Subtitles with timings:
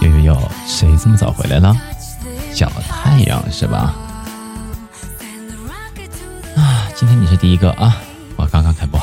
[0.00, 1.76] 呦呦呦，谁这么早回来了？
[2.54, 3.94] 小太阳是吧？
[6.56, 7.96] 啊，今天你是第一个啊！
[8.36, 9.00] 我刚刚开播。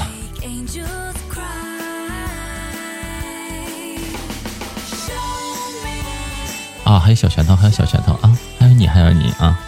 [6.84, 8.38] 啊，还有小拳头，还有小拳头啊！
[8.60, 9.60] 还有你，还有你啊！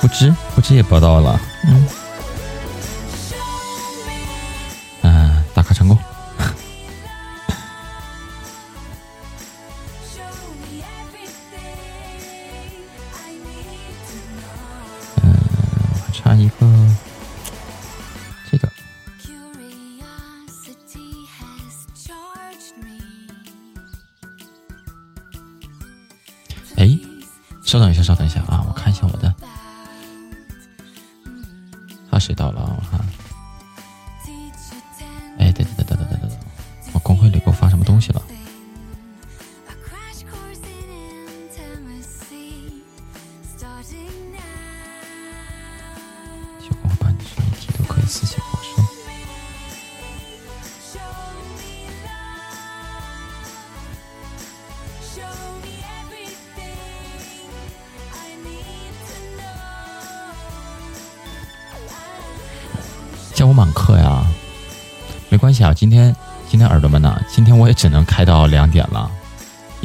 [0.00, 1.86] 不知不知也播到了，嗯。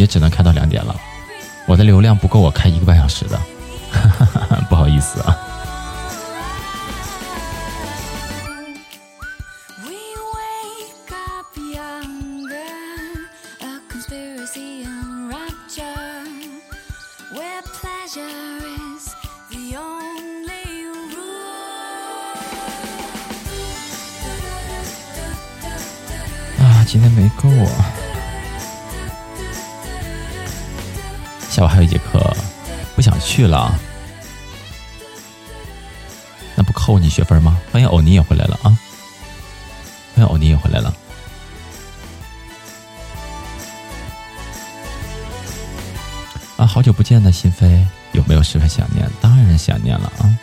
[0.03, 0.93] 也只能开到两点了。
[1.65, 3.39] 我的流量不够我开一个半小时的，
[4.69, 5.53] 不好意思啊。
[31.53, 32.35] 下午还有一节课，
[32.95, 33.71] 不想去了，
[36.55, 37.61] 那不扣你学分吗？
[37.71, 38.73] 欢迎欧尼也回来了啊！
[40.15, 40.91] 欢迎欧尼也回来了。
[46.57, 49.07] 啊，好久不见的心飞，有没有十分想念？
[49.21, 50.35] 当然想念了啊！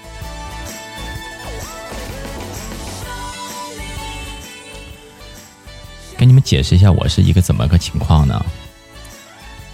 [6.16, 8.46] 给你们解释一下，我是一个怎么个情况呢？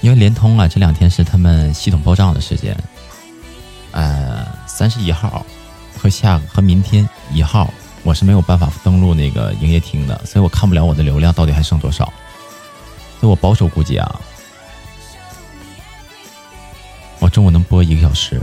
[0.07, 2.77] 因为联通啊，这两天是他们系统报账的时间。
[3.91, 5.45] 呃，三十一号
[5.99, 7.69] 和下和明天一号，
[8.05, 12.05] 我是没有办法登录那个营业厅的，所以我看不了我的流量到底还剩多少。
[13.19, 14.21] 所以我保守估计啊，
[17.19, 18.41] 我中午能播一个小时，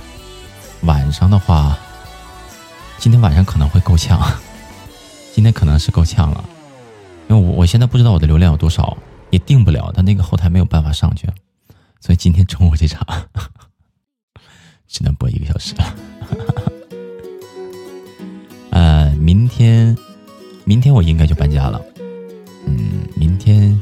[0.82, 1.78] 晚上的话，
[2.98, 4.20] 今天晚上可能会够呛，
[5.34, 6.44] 今天可能是够呛了，
[7.30, 8.98] 因为我我现在不知道我的流量有多少，
[9.30, 11.26] 也定不了，他那个后台没有办法上去，
[12.04, 13.02] 所以今天中午这场。
[14.90, 15.96] 只能播一个小时了。
[18.72, 19.98] 呃，明天，
[20.66, 21.82] 明天我应该就搬家了。
[22.68, 23.82] 嗯，明天，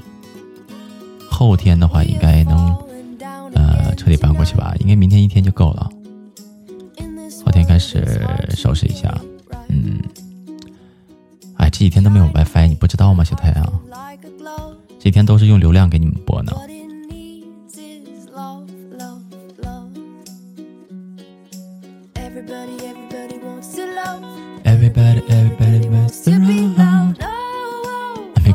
[1.31, 2.75] 后天的话应该能，
[3.55, 4.75] 呃，彻底搬过去吧。
[4.79, 5.89] 应该明天一天就够了。
[7.43, 8.05] 后天开始
[8.55, 9.19] 收拾一下。
[9.67, 9.99] 嗯，
[11.55, 13.81] 哎，这几天都没有 WiFi，你不知道吗，小太阳？
[14.99, 16.53] 这几天都是用流量给你们播呢。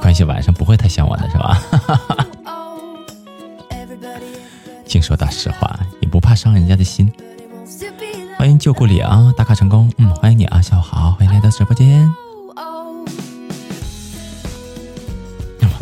[0.06, 1.60] 关系，晚上不会太想我的是吧？
[4.86, 7.12] 净说大实话，也不怕伤人家的心。
[8.38, 12.08] 欢迎旧故里啊，打卡成功，嗯，欢迎你啊，下午好，欢迎来到直播间。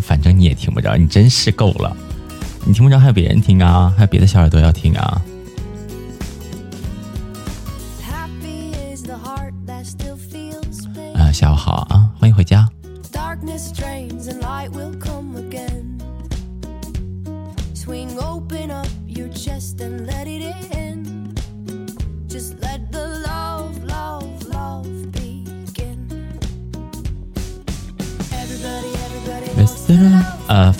[0.00, 1.94] 反正你也听不着，你真是够了，
[2.64, 5.20] 你听不着还有别人听啊，还有别的小耳朵要听啊。
[11.14, 12.66] 啊下午好啊，欢迎回家。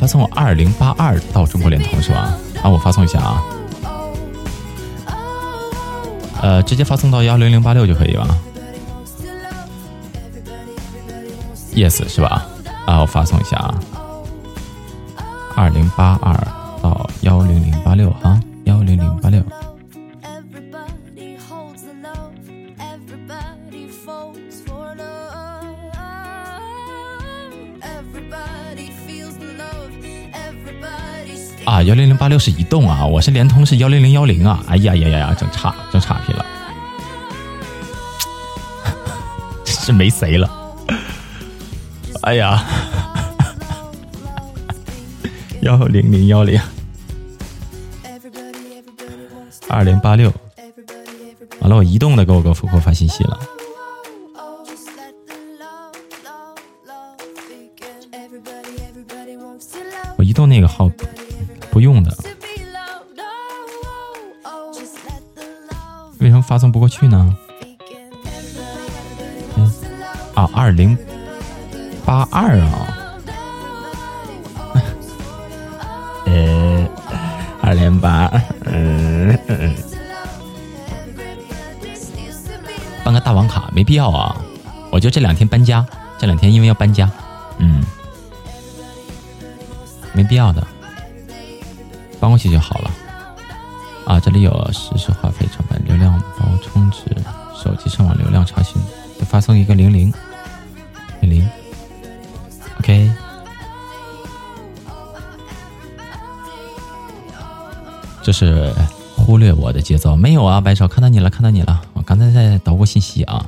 [0.04, 2.36] 发送二零八二到中国联通是吧？
[2.62, 3.42] 啊，我发送一下啊。
[6.42, 8.38] 呃，直接发送到幺零零八六就可以了。
[11.74, 12.46] yes 是吧？
[12.84, 13.74] 啊，我发送一下啊，
[15.56, 16.34] 二零八二
[16.82, 18.38] 到幺零零八六啊，
[31.74, 34.62] 啊，幺零零八六是移动啊，我是联通是幺零零幺零啊。
[34.68, 36.46] 哎呀呀呀呀，整差整差评了，
[39.66, 40.48] 是没谁了。
[42.22, 42.64] 哎呀，
[45.62, 46.60] 幺零零幺零，
[49.68, 50.32] 二零八六，
[51.58, 53.36] 完了，我移动的给我给我给我发信息了。
[60.16, 60.88] 我移动那个号。
[61.74, 62.16] 不用的，
[66.20, 67.36] 为什么发送不过去呢？
[69.56, 69.74] 嗯，
[70.34, 70.96] 啊，二零
[72.06, 72.96] 八二啊，
[76.26, 76.88] 呃，
[77.60, 78.30] 二零八，
[78.66, 79.74] 嗯嗯，
[83.02, 84.40] 办个大网卡没必要啊，
[84.92, 85.84] 我就这两天搬家，
[86.20, 87.10] 这两天因为要搬家，
[87.58, 87.84] 嗯，
[90.12, 90.64] 没必要的。
[92.24, 92.90] 搬过去就好了
[94.06, 94.18] 啊！
[94.18, 97.00] 这里有实时话费成本、流量包充值、
[97.54, 98.80] 手机上网流量查询，
[99.18, 100.10] 再发送一个零零
[101.20, 101.46] 零零
[102.78, 103.12] ，OK。
[108.22, 108.72] 这是
[109.14, 110.62] 忽略我的节奏没有啊？
[110.62, 111.82] 白手看到你了，看到你了。
[111.92, 113.44] 我刚才在捣鼓信息啊。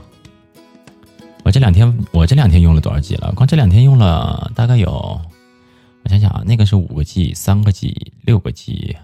[1.45, 3.33] 我这两天我这两天用了多少 G 了？
[3.33, 5.19] 光这两天用了大概有。
[6.07, 8.97] 我想想啊，那个是五个 G，三个 G，六个 G，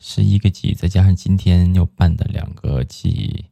[0.00, 3.44] 十一个 G，再加上今天又办的两个 G，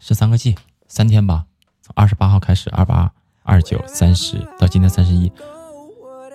[0.00, 0.56] 十三个 G，
[0.88, 1.46] 三天吧，
[1.80, 3.12] 从二十八号开始，二八、
[3.44, 5.30] 二九、三十，到今天三十一，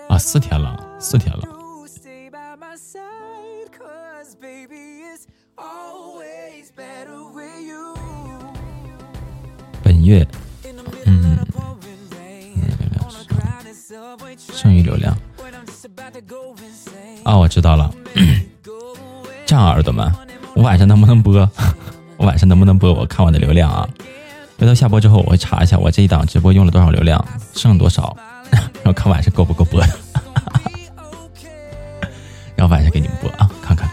[0.07, 1.43] 啊，四天了，四天了。
[9.83, 10.25] 本月，
[11.05, 11.37] 嗯，
[14.37, 15.13] 剩余流量。
[17.23, 17.93] 啊，我知道了。
[19.45, 20.11] 这样，耳朵们，
[20.55, 21.33] 我晚上能不能播？
[22.17, 22.93] 我晚上能不能播？
[22.93, 23.87] 我看我的流量啊。
[24.57, 28.15] 回头下播之后，我会查一下我这一档直播用了多少流量，剩多少，
[28.51, 29.81] 然后看晚上够不够播。
[32.55, 33.89] 然后晚上给你们播啊，看看。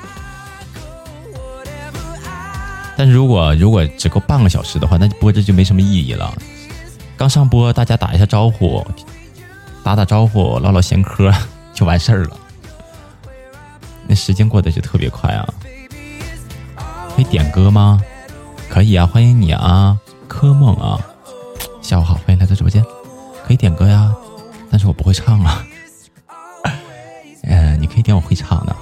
[2.97, 6.33] 但是如果如果只够半个小时的话，那就播着就没什么意义了。
[7.17, 8.87] 刚上播，大家打一下招呼，
[9.83, 11.33] 打打招呼，唠唠闲嗑。
[11.81, 12.37] 就完事儿了，
[14.06, 15.49] 那时间过得就特别快啊！
[17.17, 17.99] 可以点歌吗？
[18.69, 19.99] 可以啊，欢迎你啊，
[20.29, 21.00] 柯梦啊，
[21.81, 22.85] 下午好，欢迎来到直播间，
[23.47, 24.15] 可以点歌呀，
[24.71, 25.65] 但是我不会唱啊。
[27.44, 28.76] 呃，你可以点我会唱的。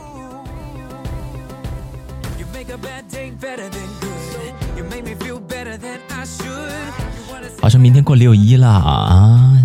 [7.62, 9.56] 好像明天过六一了啊，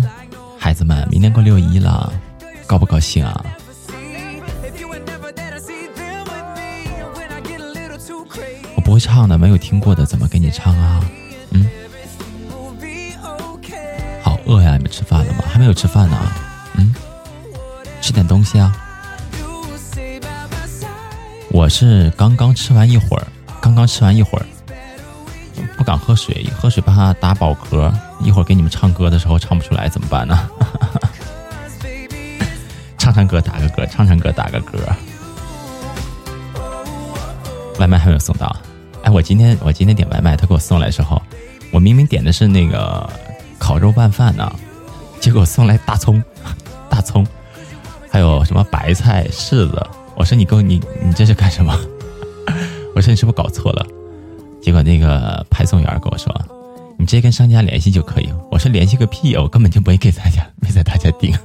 [0.56, 2.12] 孩子们，明天过六一了。
[2.66, 3.44] 高不高兴啊？
[8.76, 11.00] 我不会唱的，没有听过的，怎么给你唱啊？
[11.50, 11.68] 嗯，
[14.22, 14.76] 好饿呀！
[14.76, 15.44] 你们吃饭了吗？
[15.48, 16.18] 还没有吃饭呢。
[16.74, 16.94] 嗯，
[18.00, 18.74] 吃点东西啊。
[21.50, 23.26] 我是刚刚吃完一会儿，
[23.60, 24.46] 刚刚吃完一会儿，
[25.76, 30.50] 不敢喝水，喝水怕打饱嗝，一会儿给你们唱歌的时候唱不出来怎么办呢？
[33.04, 34.78] 唱唱歌，打个歌，唱唱歌，打个歌。
[37.78, 38.56] 外卖还没有送到，
[39.02, 41.20] 哎，我今天我今天点外卖，他给我送来的时候，
[41.70, 43.06] 我明明点的是那个
[43.58, 44.50] 烤肉拌饭呢，
[45.20, 46.22] 结果送来大葱，
[46.88, 47.26] 大葱，
[48.10, 49.86] 还有什么白菜、柿子。
[50.16, 51.78] 我说你给我你你这是干什么？
[52.96, 53.86] 我说你是不是搞错了？
[54.62, 56.34] 结果那个派送员跟我说，
[56.96, 58.32] 你直接跟商家联系就可以。
[58.50, 61.36] 我说联系个屁呀，我根本就没给大家没在大家订。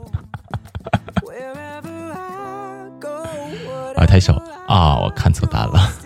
[3.96, 4.34] 啊，抬手
[4.68, 4.98] 啊！
[4.98, 5.92] 我看错单了。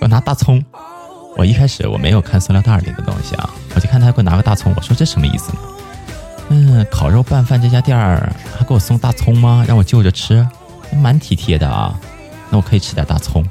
[0.00, 0.62] 我拿大葱，
[1.36, 5.58] 我一开始我没有看塑料袋里的东西啊，我就看他给我拿个大葱，我说这什么意思呢？
[6.48, 9.64] 嗯，烤肉拌饭这家店儿还给我送大葱吗？
[9.66, 10.46] 让我就着吃，
[10.92, 11.98] 蛮体贴的啊。
[12.50, 13.44] 那我可以吃点大葱。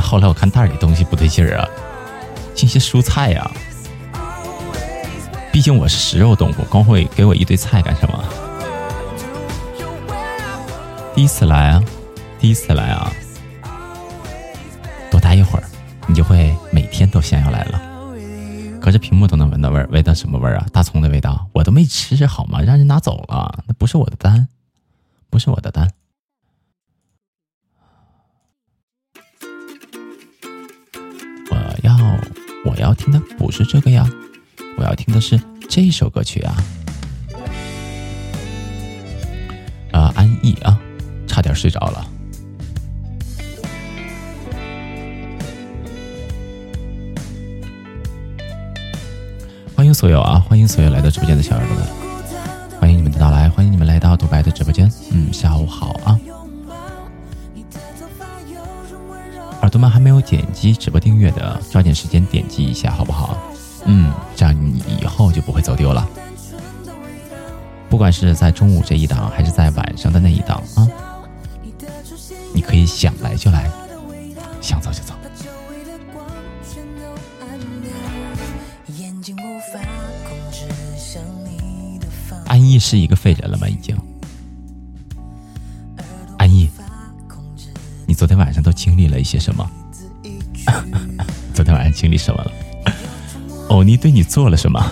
[0.00, 1.68] 后来我看袋里东西不对劲儿啊，
[2.54, 3.50] 这些蔬菜呀。
[5.50, 8.24] 毕竟我是食肉动物，光会给我一堆菜干什么？
[11.16, 11.82] 第一次来啊，
[12.38, 13.10] 第一次来啊，
[15.10, 15.64] 多待一会儿，
[16.06, 17.80] 你就会每天都想要来了。
[18.82, 20.66] 隔着屏幕都能闻到味儿，闻到什么味儿啊？
[20.74, 22.60] 大葱的味道，我都没吃好吗？
[22.60, 24.46] 让人拿走了，那不是我的单，
[25.30, 25.90] 不是我的单。
[31.50, 31.96] 我要
[32.66, 34.06] 我要听的不是这个呀，
[34.76, 36.54] 我要听的是这首歌曲啊。
[39.92, 40.78] 啊，安逸啊，
[41.36, 42.06] 差点睡着了。
[49.74, 51.86] 欢迎所有啊，欢迎所有来到直播间的小耳朵们，
[52.80, 54.90] 欢迎你们的到来，欢迎你们来到独白的直播间。
[55.10, 56.18] 嗯，下午好啊。
[59.60, 63.36] 耳朵们还没有点击直播订阅的，抓紧时间点击一下，好不好？
[63.84, 66.08] 嗯，这样你以后就不会走丢了。
[67.90, 70.88] 不管是在中午这一档，还是在晚上的那一档啊，
[72.56, 73.70] 你可以想来就来，
[74.62, 75.12] 想走就走。
[82.46, 83.68] 安逸是一个废人了吗？
[83.68, 83.94] 已经。
[86.38, 86.70] 安逸，
[88.06, 89.70] 你昨天晚上都经历了一些什么？
[91.52, 92.50] 昨天晚上经历什么了？
[93.68, 94.80] 欧尼对你做了什么？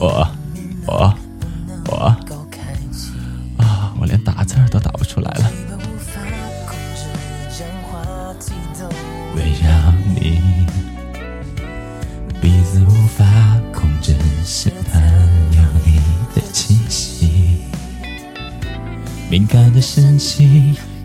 [0.00, 0.28] 我我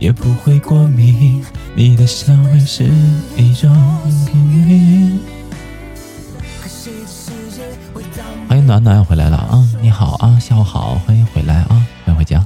[0.03, 1.41] 也不会过敏。
[1.75, 2.83] 你的香味是
[3.37, 3.73] 一种
[4.27, 5.17] 频率。
[8.49, 9.65] 欢迎暖暖回来了啊！
[9.81, 12.45] 你好啊，下午好，欢迎回来啊，欢迎回家。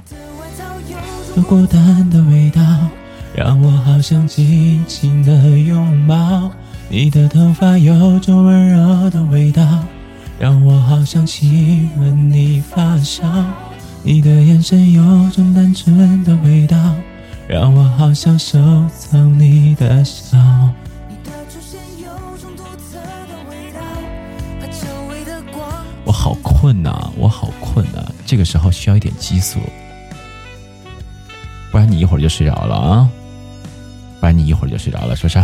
[1.36, 2.62] 有孤单的味道，
[3.34, 6.52] 让我好想紧紧的拥抱。
[6.90, 9.84] 你的头发有种温柔的味道，
[10.38, 11.57] 让我好想亲
[28.68, 29.62] 我需要一点激素，
[31.72, 33.10] 不然你一会儿就睡着了啊！
[34.20, 35.42] 不然你一会儿就睡着了，是不是？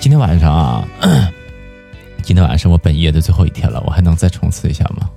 [0.00, 0.88] 今天晚上啊，
[2.24, 5.08] 今天晚上是我本夜的最后一天了，我还能再冲刺一下吗？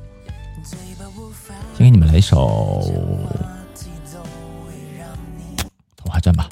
[1.75, 2.79] 先给你们来一首
[5.97, 6.47] 《童话镇》吧。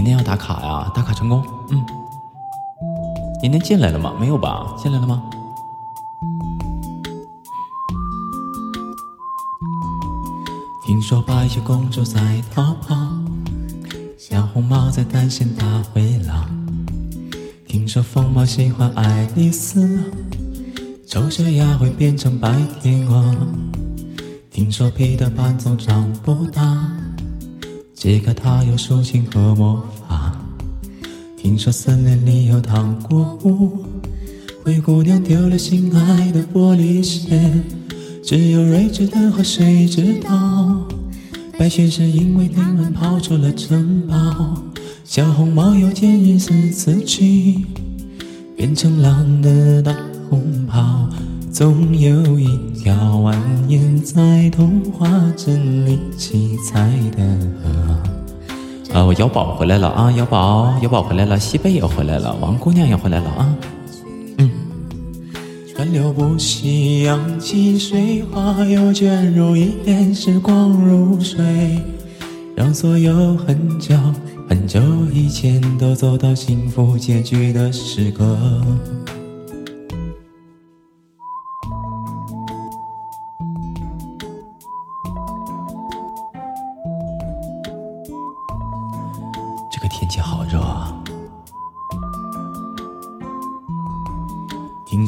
[0.00, 1.44] 今天要打卡呀，打卡成功。
[1.68, 1.84] 嗯，
[3.38, 4.14] 今天进来了吗？
[4.18, 4.74] 没有吧？
[4.78, 5.22] 进来了吗？
[10.86, 12.96] 听说白雪公主在逃跑，
[14.16, 16.48] 小红帽在担心大灰狼。
[17.68, 20.00] 听说疯帽喜欢爱丽丝，
[21.06, 23.36] 丑小鸭会变成白天鹅。
[24.50, 26.99] 听说彼得潘总长不大。
[28.02, 30.34] 这个他有竖琴和魔法。
[31.36, 33.84] 听说森林里有糖果屋，
[34.64, 37.38] 灰姑娘丢了心爱的玻璃鞋，
[38.24, 40.88] 只有睿智的河水知道。
[41.58, 44.62] 白雪是因为丁文跑出了城堡，
[45.04, 47.66] 小红帽有件银丝刺去，
[48.56, 49.94] 变成狼的大
[50.30, 51.06] 红袍。
[51.60, 53.36] 总有一条蜿
[53.68, 57.22] 蜒在童话镇里七彩的
[57.62, 58.98] 河。
[58.98, 63.54] 啊，我瑶宝回来了啊，瑶宝，瑶宝回来了，西贝也回来了，王姑娘也回来了啊。
[64.38, 64.50] 嗯。
[65.74, 71.78] 川流不息，扬起水花，又卷入一帘时光如水，
[72.56, 73.94] 让所有很久
[74.48, 74.80] 很久
[75.12, 78.38] 以前都走到幸福结局的时刻。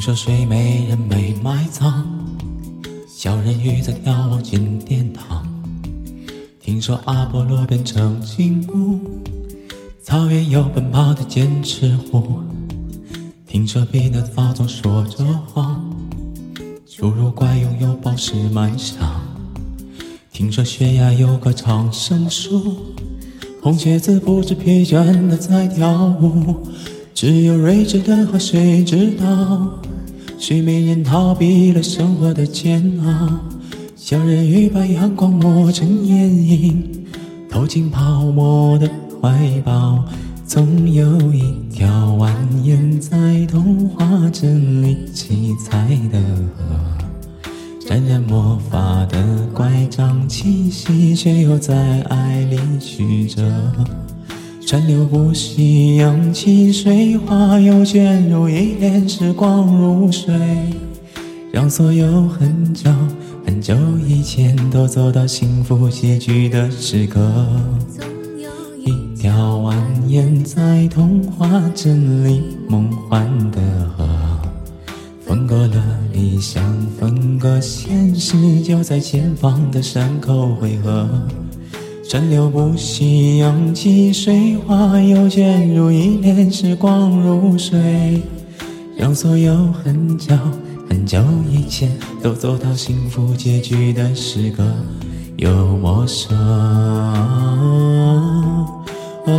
[0.02, 2.02] 听说睡美人没埋葬，
[3.06, 5.46] 小人鱼在眺望金殿堂。
[6.60, 8.98] 听说阿波罗变成金乌，
[10.02, 12.40] 草原有奔跑的剑齿虎。
[13.46, 15.88] 听说彼得堡总说着谎，
[16.84, 19.08] 侏儒怪拥有宝石满箱。
[20.32, 22.74] 听说悬崖有棵长生树，
[23.62, 26.66] 红鞋子不知疲倦的在跳舞。
[27.14, 29.78] 只有睿智的河水知道。
[30.42, 33.30] 睡美人逃避了生活的煎熬，
[33.94, 37.06] 小人鱼把阳光磨成眼影，
[37.48, 40.04] 投进泡沫的怀抱。
[40.44, 41.86] 总有一条
[42.18, 42.32] 蜿
[42.64, 46.20] 蜒在童话镇里七彩的
[46.56, 46.74] 河。
[47.86, 53.44] 沾染魔法的乖张气息，却又在爱里曲折。
[54.72, 60.34] 川流不息，扬起水花，又卷入一帘时光如水，
[61.52, 62.90] 让所有很久
[63.44, 63.76] 很久
[64.08, 67.20] 以前都走到幸福结局的时刻。
[68.82, 69.76] 一条蜿
[70.08, 73.60] 蜒在童话镇里梦幻的
[73.94, 74.08] 河，
[75.26, 76.64] 分割了理想，
[76.98, 81.06] 分割现实，就在前方的山口汇合。
[82.12, 88.22] 川流不息，扬起水花，又卷入一帘时光如水，
[88.98, 90.36] 让所有很久
[90.90, 91.90] 很久以前
[92.22, 94.62] 都走到幸福结局的时刻，
[95.38, 96.36] 又陌生。
[99.24, 99.32] 小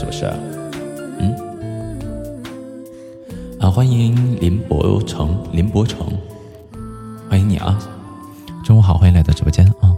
[0.00, 0.24] 是不是？
[1.18, 1.36] 嗯，
[3.60, 6.10] 啊，欢迎林博成，林博成，
[7.28, 7.78] 欢迎你啊！
[8.64, 9.94] 中午好，欢迎来到直播间啊！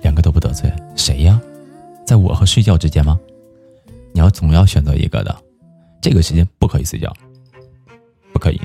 [0.00, 1.40] 两个都不得罪，谁呀？
[2.06, 3.18] 在我和睡觉之间吗？
[4.12, 5.36] 你要总要选择一个的，
[6.00, 7.12] 这个时间不可以睡觉，
[8.32, 8.60] 不可以。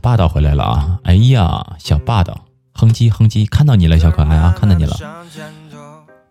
[0.00, 0.98] 霸道回来了啊！
[1.04, 4.96] 哎呀，小霸道，哼唧哼唧，看到你了，小可爱啊，看到你了，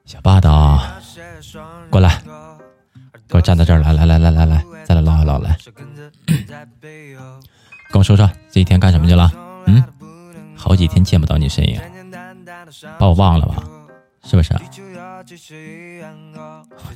[0.06, 0.82] 小霸道，
[1.90, 2.22] 过来，
[3.28, 5.58] 给我站到这儿来，来来来来来，再来唠一唠来，
[7.92, 9.32] 跟我说说这一天干什么去了？
[9.68, 9.84] 嗯，
[10.56, 11.80] 好几天见不到你身影，
[12.98, 13.64] 把我忘了吧？
[14.24, 14.54] 是不是？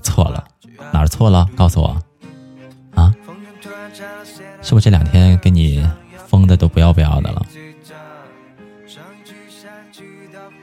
[0.01, 0.43] 错了，
[0.91, 1.47] 哪儿错了？
[1.55, 1.95] 告诉我
[2.95, 3.13] 啊！
[4.61, 5.87] 是不是这两天跟你？
[6.33, 7.45] 疯的都不要不要的了，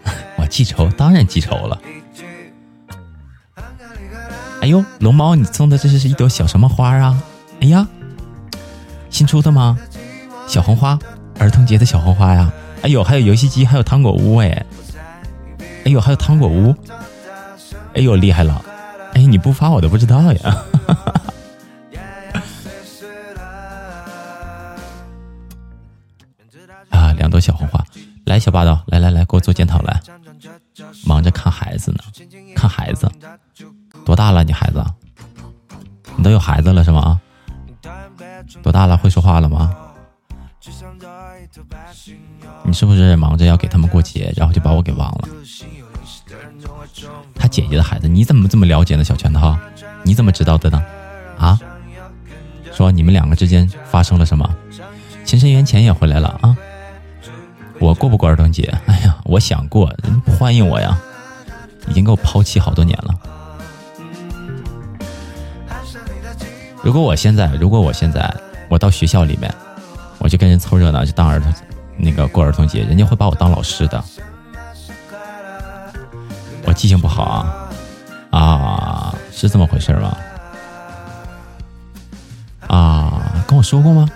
[0.37, 1.81] 我记仇，当然记仇了。
[4.63, 7.23] 哎呦，龙猫，你送的这是一朵小什么花啊？
[7.61, 7.87] 哎呀，
[9.11, 9.79] 新出的吗？
[10.49, 10.99] 小红花，
[11.39, 12.53] 儿童节的小红花呀！
[12.83, 14.67] 哎呦，还有游戏机，还有糖果屋，哎，
[15.85, 16.75] 哎呦，还有糖果屋，
[17.95, 18.61] 哎呦，厉害了！
[19.15, 20.65] 哎，你不发我都不知道呀。
[29.51, 30.01] 做检讨来。
[31.05, 31.99] 忙着看孩子呢，
[32.55, 33.11] 看孩子，
[34.05, 34.45] 多大了？
[34.45, 34.85] 你孩子？
[36.17, 37.21] 你都有孩子了是吗？
[38.63, 38.97] 多大了？
[38.97, 39.75] 会说话了吗？
[42.63, 45.29] 你是不是忙着要给他们过节，然后就把我给忘了？
[47.35, 49.03] 他姐姐的孩子，你怎么这么了解呢？
[49.03, 49.57] 小拳头，
[50.05, 50.81] 你怎么知道的呢？
[51.37, 51.59] 啊？
[52.73, 54.49] 说你们两个之间发生了什么？
[55.25, 56.57] 情深缘浅也回来了啊？
[57.81, 58.73] 我过不过儿童节？
[58.87, 60.97] 哎呀，我想过，人不欢迎我呀，
[61.89, 63.15] 已经给我抛弃好多年了。
[66.83, 68.33] 如果我现在，如果我现在，
[68.69, 69.53] 我到学校里面，
[70.19, 71.53] 我就跟人凑热闹，就当儿童，
[71.97, 74.03] 那个过儿童节，人家会把我当老师的。
[76.65, 80.17] 我记性不好啊，啊，是这么回事吗？
[82.67, 84.09] 啊，跟我说过吗？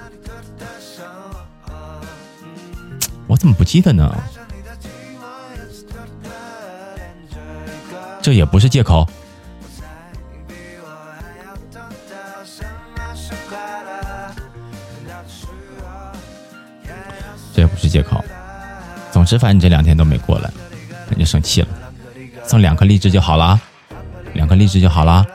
[3.27, 4.15] 我怎么不记得呢？
[8.21, 9.07] 这也不是借口，
[17.55, 18.25] 这也不是借口。
[19.13, 20.51] 总之，反正你这两天都没过来，
[21.11, 21.69] 人家生气了。
[22.47, 23.61] 送两颗荔枝就好了，
[24.33, 25.27] 两颗荔枝就好了。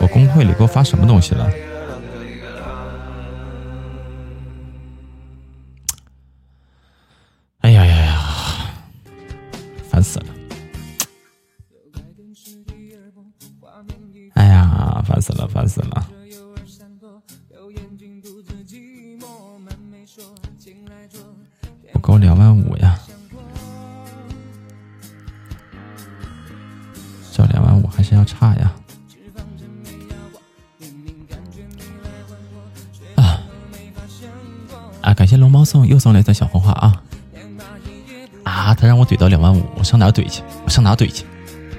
[0.00, 1.73] 我公会里给我发什么东西了？
[15.24, 16.06] 死了，烦死了！
[21.94, 22.98] 不够两万五呀，
[27.32, 28.74] 这两万五还是要差呀。
[33.16, 33.40] 啊
[35.00, 35.14] 啊！
[35.14, 37.02] 感谢龙猫送又送了一朵小红花啊！
[38.42, 40.42] 啊，他让我怼到两万五，我上哪怼去？
[40.64, 41.24] 我上哪怼去？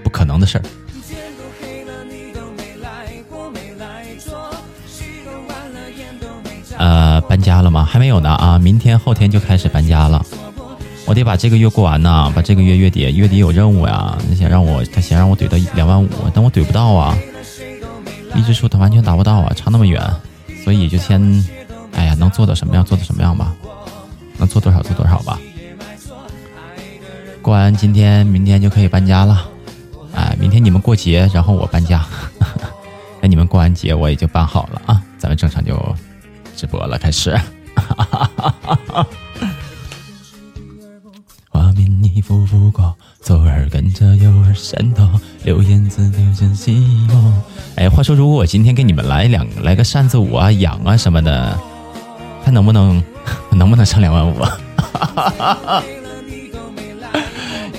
[0.03, 0.63] 不可能的事儿。
[8.15, 8.57] 有的啊！
[8.57, 10.25] 明天后天就开始搬家了。
[11.05, 14.17] 我得把这个月过完呢，把这个月月底月底有任务呀。
[14.29, 17.17] 他想让我，他想让我怼到两万五，但我怼不到啊。
[18.33, 20.01] 一直说他完全达不到啊，差那么远，
[20.63, 21.21] 所以就先，
[21.91, 23.53] 哎呀，能做到什么样做到什么样吧，
[24.37, 25.37] 能做多少做多少吧。
[27.41, 29.45] 过完今天，明天就可以搬家了。
[30.13, 32.05] 哎，明天你们过节，然后我搬家。
[33.21, 35.01] 那你们过完节，我也就搬好了啊。
[35.17, 35.77] 咱们正常就。
[36.55, 37.37] 直播了，开始。
[37.87, 39.05] 哈
[41.49, 45.09] 画面你浮浮过，左耳跟着右耳闪躲，
[45.43, 46.71] 流言自流成寂
[47.09, 47.31] 寞。
[47.75, 51.57] 哎，话说，如果我今天给你们来两来个扇子舞啊、痒啊什么的，
[52.43, 53.01] 看能不能
[53.51, 54.35] 能不能上两万五？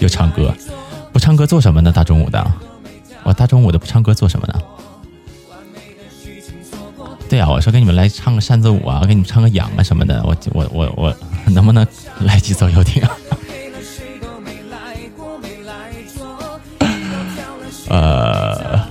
[0.00, 0.54] 又唱歌，
[1.12, 1.92] 不唱歌做什么呢？
[1.92, 2.52] 大中午的，
[3.24, 4.60] 我大中午的不唱歌做什么呢？
[7.28, 11.86] 对啊，我说给你们来唱个扇子舞啊，给你们唱个痒啊什么的，我我我我能不能
[12.20, 13.02] 来几首游艇？
[17.88, 18.88] 呃，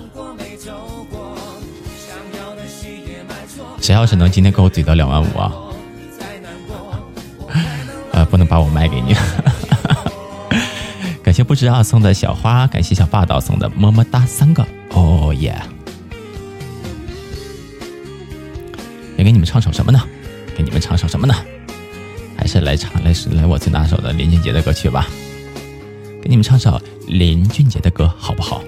[3.81, 5.51] 谁要是能今天给我怼到两万五啊？
[8.11, 9.15] 呃，不能把我卖给你。
[11.23, 15.59] 感谢不知道送的小花，感谢小霸道送的么么哒三个，哦耶。
[19.25, 19.99] 给你们唱首什么呢？
[20.55, 21.33] 给你们唱首什么呢？
[22.37, 25.07] 还是来唱来来我最拿手的林俊杰的歌曲吧。
[26.21, 28.61] 给你们唱首林俊杰的歌好不好？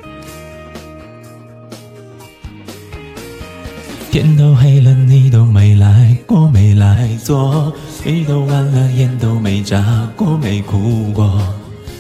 [4.10, 11.40] 天都黑了，你都没来过，没来坐；水都完了，眼都没眨过，没哭过。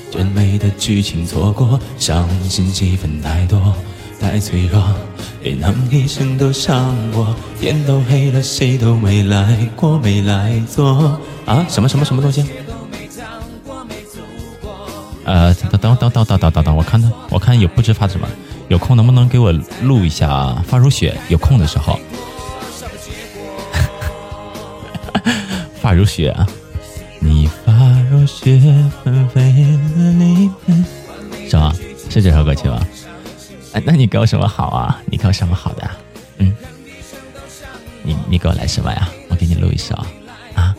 [0.10, 3.76] 真美的剧情错过，伤心戏份太多，
[4.19, 4.84] 太脆弱。
[5.43, 11.65] 连哼一声都伤过，天都黑了，谁都没来过，没来坐啊！
[11.69, 12.45] 什么什么什么东西？
[15.23, 18.27] 呃，等等等等等等等等，我看他，我看有不知发什么，
[18.67, 19.53] 有空能不能给我
[19.84, 20.62] 录一下？
[20.67, 21.97] 发如雪，有空的时候。
[25.80, 26.36] 发如雪，
[27.19, 27.71] 你发
[28.12, 28.60] 如雪
[29.03, 29.41] 纷飞
[29.95, 30.75] 了离别，
[31.49, 31.73] 是吗？
[32.10, 32.67] 是这首歌曲
[33.73, 33.82] 哎？
[33.86, 35.01] 那你给我什么好啊？
[35.06, 35.89] 你给我什么好的？
[36.38, 36.56] 嗯，
[38.03, 39.10] 你你给我来什么呀？
[39.30, 39.95] 我给你录一首
[40.56, 40.75] 啊。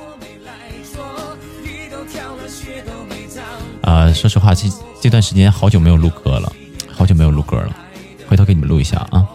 [3.83, 4.69] 呃，说实话，这
[5.01, 6.53] 这段时间好久没有录歌了，
[6.93, 7.77] 好久没有录歌了。
[8.29, 9.27] 回头给你们录一下啊，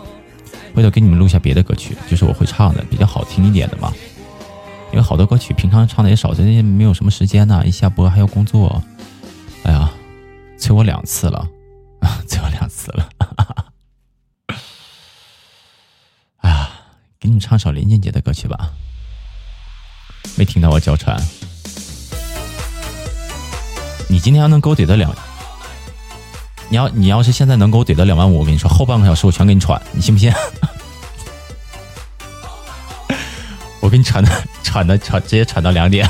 [0.76, 3.92] 回头给你们录一下别的歌曲，就是我会唱的，比较好听一点的嘛。
[4.92, 8.84] 因为好多歌曲平常唱的也少，最近没有什么时间呢，一下播还要工作。
[9.64, 9.90] 哎呀，
[10.60, 11.48] 催我两次了。
[12.28, 13.10] 最后两次了，
[16.42, 16.70] 哎呀，
[17.20, 18.72] 给你们唱首林俊杰的歌曲吧。
[20.36, 21.20] 没听到我叫喘，
[24.10, 25.14] 你今天要能给我怼到两，
[26.70, 30.34] 你要你要是现在能给我怼到两万五，我跟你说，后半个小时我全给你喘，你信不信？
[33.80, 36.10] 我给你喘的喘的喘，直接喘到两点，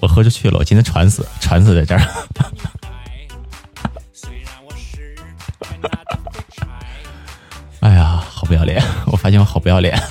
[0.00, 2.06] 我喝出去了，我今天喘死，喘死在这儿。
[7.80, 8.80] 哎呀，好不要脸！
[9.06, 9.98] 我发现我好不要脸。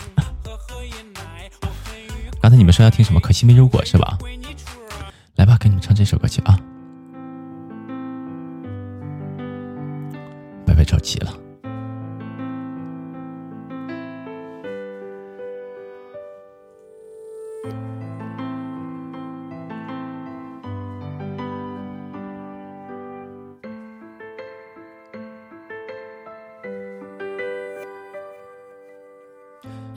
[2.41, 3.19] 刚才你们说要听什么？
[3.19, 4.17] 可惜没如果是吧？
[5.35, 6.57] 来吧，给你们唱这首歌曲啊！
[10.65, 11.31] 白白着急了。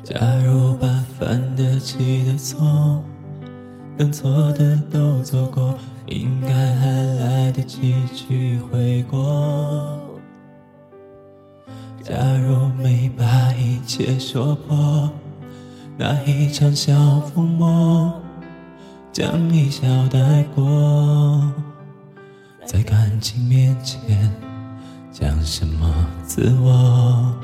[0.02, 0.87] 假如把
[1.18, 3.02] 犯得起的错，
[3.96, 5.74] 能错的都做过，
[6.06, 9.98] 应该还来得及去悔过。
[12.02, 15.10] 假如没把一切说破，
[15.96, 18.12] 那一场小风波，
[19.10, 21.50] 将一笑带过，
[22.66, 24.30] 在感情面前，
[25.10, 27.34] 讲什么自我？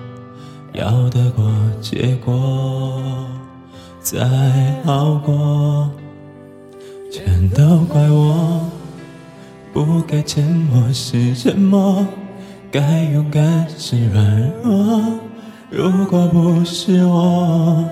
[0.72, 1.44] 要得过
[1.80, 3.02] 结果，
[4.00, 4.18] 再
[4.84, 5.90] 好过，
[7.12, 8.70] 全都怪我，
[9.72, 12.06] 不该沉默是沉默，
[12.70, 15.02] 该勇敢是软弱。
[15.70, 17.84] 如果不是我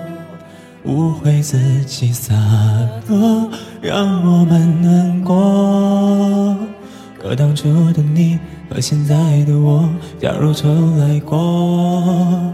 [0.85, 2.33] 误会自己洒
[3.05, 3.49] 脱，
[3.81, 6.57] 让我们难过。
[7.21, 8.39] 可当初的你
[8.69, 9.89] 和现在的我，
[10.19, 12.53] 假如重来过，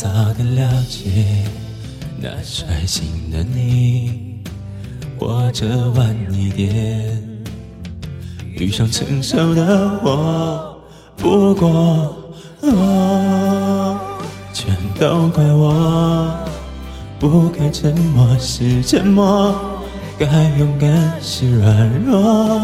[0.00, 1.10] 早点了解
[2.20, 4.38] 那率性的你，
[5.18, 7.20] 或者晚一点
[8.54, 10.80] 遇上成熟的我，
[11.16, 12.16] 不过
[14.52, 16.32] 全都怪我，
[17.18, 19.52] 不该沉默是沉默，
[20.16, 20.26] 该
[20.60, 22.60] 勇敢是软弱。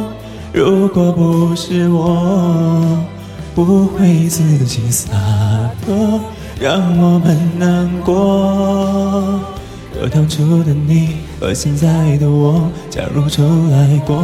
[0.52, 3.04] 如果不是我，
[3.56, 5.10] 不会自己洒
[5.84, 6.20] 脱。
[6.60, 9.40] 让我们难过。
[9.92, 14.22] 可当初的你和现在的我，假如重来过，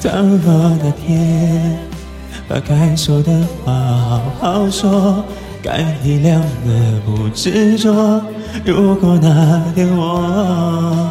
[0.00, 1.78] 倘若那天
[2.48, 5.24] 把该说的话好好说，
[5.62, 8.22] 该体谅的不执着。
[8.64, 11.10] 如果那天我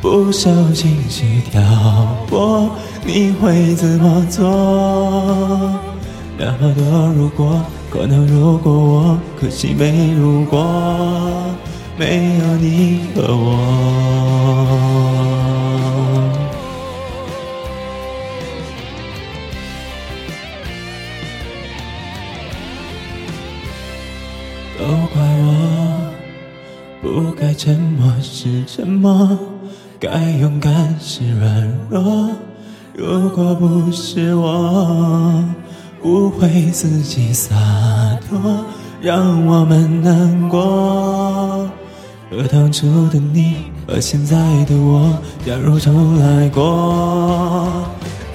[0.00, 1.60] 不受情绪挑
[2.28, 2.70] 拨，
[3.04, 4.48] 你会怎么做？
[6.38, 7.60] 那么多如果。
[7.92, 10.64] 可能如果我，可惜没如果，
[11.98, 13.46] 没有你和我。
[24.78, 26.12] 都怪我，
[27.02, 29.36] 不该沉默是沉默，
[29.98, 32.30] 该勇敢是软弱。
[32.94, 35.44] 如果不是我。
[36.02, 37.54] 不会自己洒
[38.28, 38.64] 脱，
[39.00, 41.68] 让我们难过。
[42.30, 47.84] 和当初的你和现在的我，假如重来过，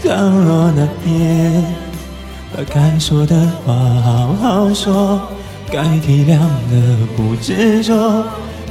[0.04, 1.64] 倘若那天
[2.56, 5.20] 把该说的话好好说，
[5.72, 6.38] 该体谅
[6.70, 8.24] 的不执着。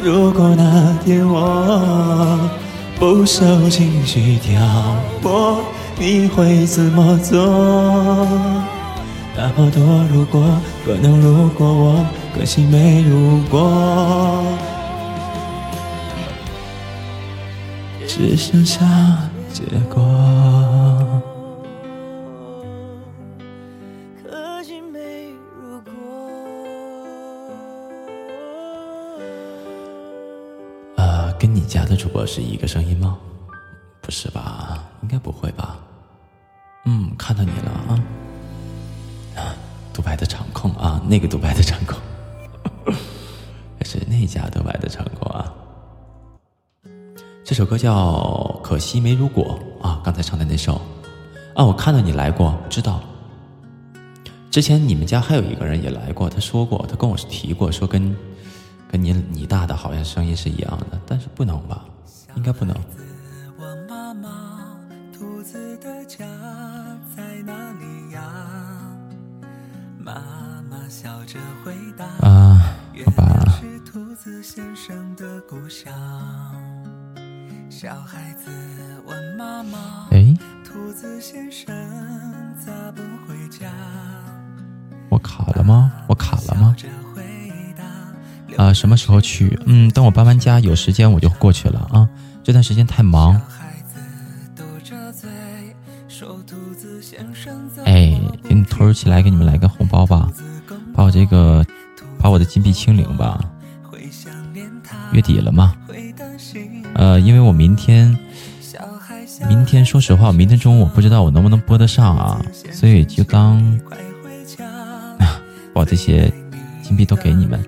[0.03, 2.39] 如果那天我
[2.99, 4.61] 不受情绪挑
[5.23, 5.59] 拨，
[5.99, 7.43] 你会怎么做？
[9.37, 10.41] 那么多如果，
[10.85, 14.43] 可能如果我，可惜没如果，
[18.07, 18.81] 只剩下
[19.53, 20.03] 结果。
[24.23, 25.93] 可惜没如果。
[30.97, 33.19] 呃，跟你家的主播是一个声音吗？
[34.01, 34.83] 不是吧？
[35.03, 35.77] 应该不会吧？
[36.87, 37.99] 嗯，看到你了啊。
[39.37, 39.55] 啊
[39.93, 41.99] 独白的场控啊，那个独白的场控，
[43.85, 45.53] 是那家独白的场控啊。
[47.45, 47.95] 这首歌叫
[48.63, 50.81] 《可惜没如果》啊，刚才唱的那首
[51.55, 53.01] 啊，我看到你来过，知道。
[54.51, 58.17] 之前你们家还有一个人也来过，他说过，他跟我提过，说跟
[58.91, 61.85] 跟你你大的好像声音是一样的，但是不能吧？
[62.37, 62.75] 应该不能。
[80.11, 80.35] 哎，
[85.11, 85.93] 我卡了吗？
[86.09, 86.75] 我卡了吗？
[88.57, 89.61] 啊，什么时候去？
[89.67, 92.09] 嗯，等我搬完家有时间我就过去了啊。
[92.43, 93.39] 这段时间太忙。
[97.85, 100.31] 哎，给你突如其来给你们来个红包吧。
[100.95, 101.63] 把我这个，
[102.19, 103.39] 把我的金币清零吧。
[105.15, 105.75] 月底了嘛，
[106.95, 108.19] 呃，因为我明天，
[109.49, 113.63] 明天说实话，明天中午我不知道我能不能播得上啊，所以就当
[115.73, 116.33] 把这些
[116.83, 117.65] 金币都给你们，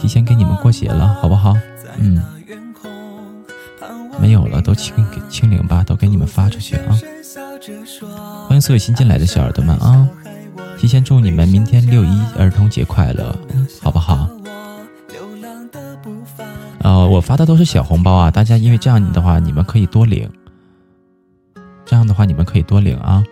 [0.00, 1.56] 提前给你们过节了，好不好？
[1.98, 2.22] 嗯，
[4.20, 6.96] 没有了，都清给清零吧，都给你们发出去啊！
[8.46, 10.08] 欢迎所有新进来的小耳朵们啊！
[10.78, 13.36] 提前祝你们明天六一儿童节快乐，
[13.82, 14.28] 好不好？
[16.84, 20.30] 呃，我发的都是小红包啊，大家因为这样的话，你们可以多领。
[21.86, 23.24] 这样的话，你们可以多领啊。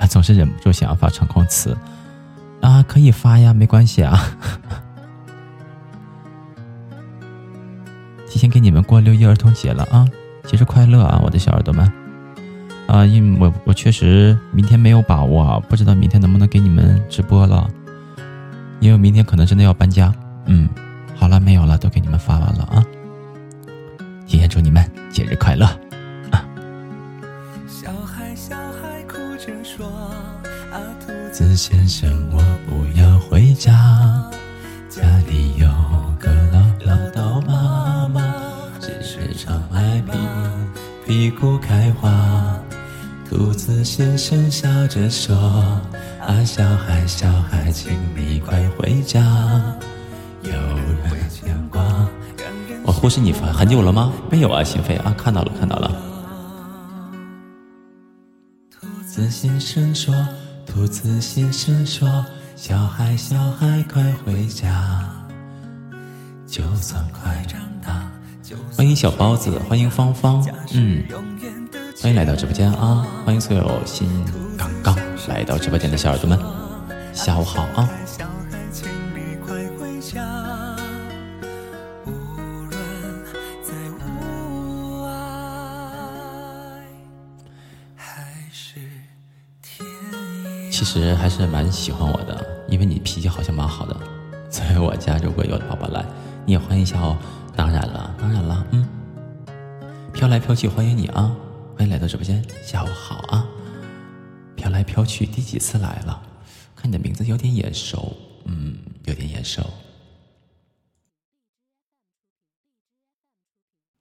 [0.00, 1.76] 啊，总是忍不住想要发长空词
[2.60, 4.20] 啊，可以发呀，没关系啊。
[8.28, 10.04] 提前给你们过六一儿童节了啊，
[10.42, 11.88] 节日快乐啊，我的小耳朵们。
[12.88, 17.70] 啊，因为我我确实明天没有把握，不知道明天能不能给你们直播了，
[18.80, 20.12] 因为明天可能真的要搬家。
[20.46, 20.68] 嗯。
[21.18, 22.84] 好了，没有了，都给你们发完了啊！
[24.26, 25.66] 提前祝你们节日快乐
[26.30, 26.46] 啊！
[27.66, 29.86] 小孩小孩哭着说
[30.72, 33.72] ：“阿兔子先生，我不要回家，
[34.88, 35.66] 家里有
[36.20, 38.22] 个老唠叨妈妈，
[38.80, 40.18] 只是常爱屁
[41.06, 42.58] 屁股开花。
[43.28, 45.36] 兔子先生笑着说
[46.24, 49.20] ：“啊，小孩，小孩，请你快回家。”
[53.08, 54.12] 我忽视你发很久了吗？
[54.30, 55.90] 没有啊，心飞啊，看到了，看到了。
[58.70, 60.14] 兔子先生说，
[60.66, 62.06] 兔子先生说，
[62.54, 65.08] 小孩小孩快回家，
[66.46, 68.12] 就算快长大。
[68.76, 71.02] 欢迎小包子，欢迎芳芳，嗯，
[72.02, 73.06] 欢迎来到直播间啊！
[73.24, 74.06] 欢迎所有新
[74.58, 74.94] 刚刚
[75.28, 76.38] 来到直播间的小耳朵们，
[77.14, 77.88] 下午好啊！
[90.88, 93.94] 实还是蛮喜欢我的，因为你脾气好像蛮好的，
[94.50, 96.02] 所以我家如果有宝宝来，
[96.46, 97.14] 你也欢迎一下哦。
[97.54, 98.88] 当然了，当然了，嗯，
[100.14, 101.36] 飘来飘去，欢迎你啊！
[101.76, 103.46] 欢迎来到直播间，下午好啊！
[104.56, 106.22] 飘来飘去，第几次来了？
[106.74, 109.62] 看你的名字有点眼熟，嗯，有点眼熟。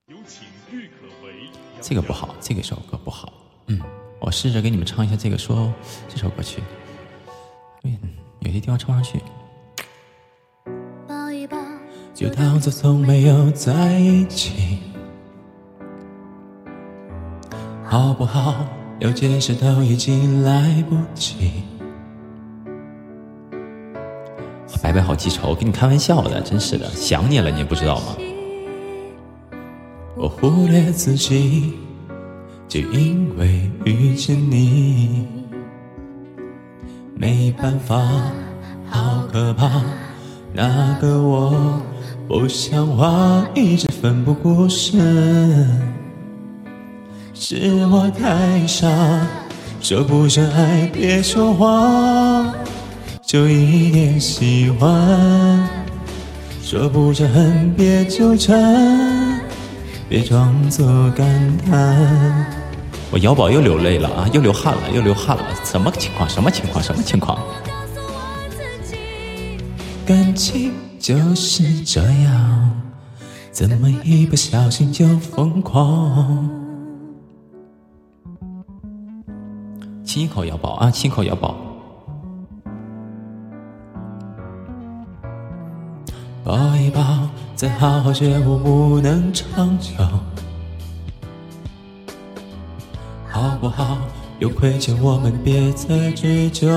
[0.08, 1.50] 有请郁可唯。
[1.82, 3.34] 这个不好，这个首歌不好，
[3.65, 4.07] 嗯。
[4.28, 5.72] 我试着给你们唱一下这个，说
[6.10, 6.62] 这首歌曲，
[8.42, 9.22] 有些地方唱不上去。
[11.08, 11.58] 抱一抱，
[12.13, 14.80] 就当作从没有在一起，
[17.86, 18.66] 好不好？
[19.00, 21.63] 有解释都已经来不及。
[24.84, 28.18] 白白好记仇，跟你开玩笑的，真是的，想你了，你不知道吗？
[30.18, 31.80] 我忽略自己。
[32.67, 35.25] 就因为遇见你，
[37.15, 37.95] 没办法，
[38.89, 39.82] 好可怕。
[40.53, 41.82] 那个我
[42.27, 45.80] 不像话，一直奋不顾身，
[47.34, 48.88] 是我太傻。
[49.80, 52.51] 说不上爱，别说谎，
[53.21, 55.69] 就一点喜欢。
[56.62, 58.56] 说不上恨，别纠缠，
[60.10, 62.46] 别装作感叹。
[63.12, 66.30] 我瑶宝又流泪了啊，又流汗了，又流汗了，什么情况？
[66.30, 66.82] 什么情况？
[66.82, 67.38] 什么情况？
[70.06, 72.72] 感情就是这样，
[73.52, 76.50] 怎么一不小心就疯狂？
[80.05, 81.58] 亲一口瑶宝啊，亲一口瑶宝，
[87.58, 89.91] 再好好觉悟，不能长久。
[93.28, 93.97] 好不好？
[94.38, 96.68] 有亏欠我们，别再追究。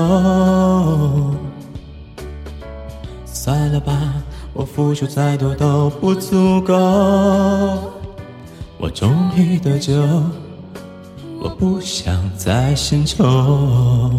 [3.23, 3.93] 算了吧，
[4.53, 6.73] 我付出再多都不足够。
[8.79, 9.93] 我终于得救，
[11.39, 14.11] 我不想再献丑。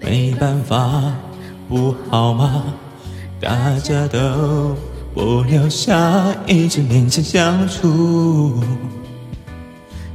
[0.00, 1.12] 没办法，
[1.68, 2.64] 不好吗？
[3.40, 4.74] 大家都
[5.14, 8.62] 不留下，一直勉强相处。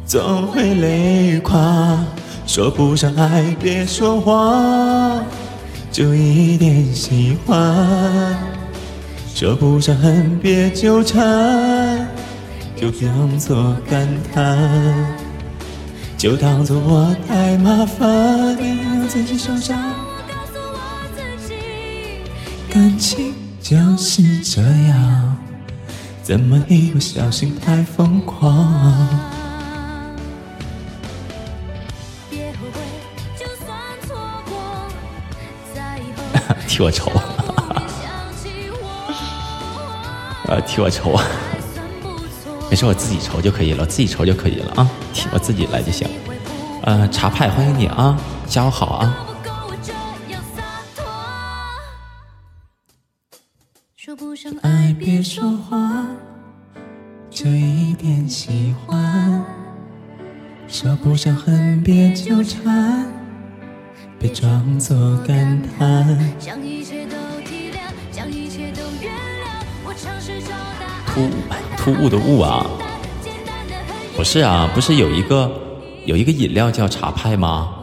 [0.06, 2.04] 总会累垮，
[2.46, 5.24] 说不上爱，别说谎，
[5.92, 8.36] 就一点喜欢。
[9.34, 12.08] 说不上恨，别纠缠，
[12.76, 14.60] 就当作感叹，
[16.18, 19.78] 就当作我太麻烦，你让自己受伤。
[22.74, 25.38] 感情就是这样，
[26.24, 29.10] 怎么一不小心太疯狂？
[36.66, 37.12] 替我抽，
[40.48, 41.20] 呃，替我抽，
[42.70, 46.08] 没事，我自己愁就可以了，我自己愁就可以了啊，替我自己来就行。
[46.84, 48.18] 呃，茶派欢迎你啊，
[48.48, 49.31] 下午好啊。
[55.04, 56.06] 别说话，
[57.32, 59.44] 就一点喜欢；
[60.68, 63.08] 说不上恨，别纠缠，
[64.20, 66.06] 别装作感叹。
[71.08, 71.28] 突
[71.76, 72.64] 突兀的兀啊，
[74.16, 75.52] 不是啊，不是有一个
[76.06, 77.74] 有一个饮料叫茶派吗？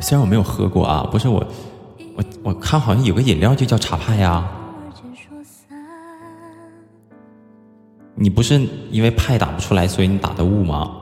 [0.00, 1.46] 虽然我没有喝过啊，不是我。
[2.16, 4.48] 我我看好像有个饮料就叫茶派呀，
[8.14, 10.96] 你不是因为派打不出来，所以你打的雾吗？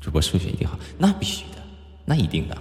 [0.00, 1.58] 主播数学一定好，那必须的，
[2.04, 2.58] 那一定的。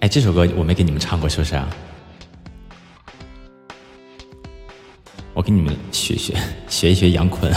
[0.00, 1.68] 哎，这首歌我没给你们唱过，是不是啊？
[5.34, 6.34] 我给你们学学
[6.68, 7.52] 学一学杨坤。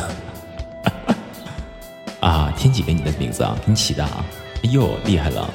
[2.24, 3.54] 啊，天启给你的名字啊？
[3.66, 4.24] 给你起的啊？
[4.64, 5.46] 哎呦，厉害了！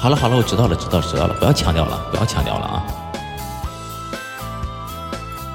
[0.00, 2.86] 好了好了，我知道了，知道知道了，不要强调了，不要强调了啊！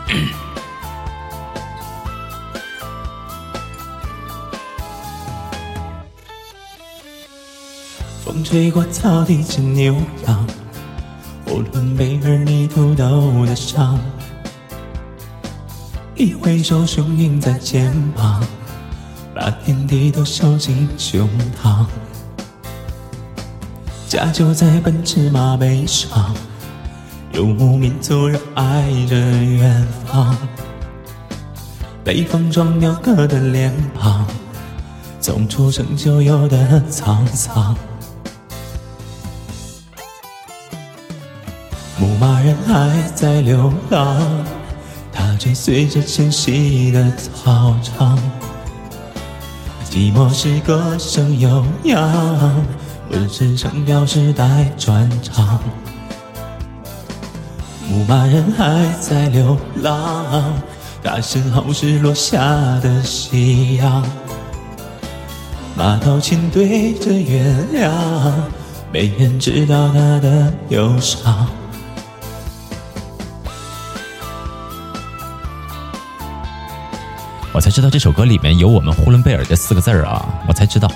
[8.23, 9.95] 风吹过草地见牛
[10.27, 10.47] 羊，
[11.47, 13.99] 无论贝尔泥土豆的伤。
[16.17, 18.41] 一挥手，雄鹰在肩膀，
[19.35, 21.29] 把天地都收进胸
[21.61, 21.85] 膛。
[24.07, 26.33] 家就在奔驰马背上，
[27.33, 30.37] 游牧民族热爱着远方。
[32.01, 34.25] 北风撞鸟歌的脸庞，
[35.19, 37.75] 从出生就有的沧桑。
[41.99, 44.17] 牧马人还在流浪。
[45.35, 48.17] 他追随着迁徙的草场，
[49.91, 52.63] 寂寞是歌声悠扬，
[53.09, 55.59] 不是城表时代转场。
[57.89, 60.53] 牧马人还在流浪，
[61.03, 62.39] 他身后是落下
[62.79, 64.01] 的夕阳。
[65.75, 67.91] 马头琴对着月亮，
[68.89, 71.45] 没人知道他的忧伤。
[77.55, 80.25] 我才知道这首歌里面有我们呼伦贝尔这四个字儿啊！
[80.45, 80.91] 我才知道，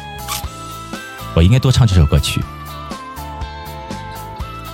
[1.34, 2.44] 我应该多唱这首歌曲。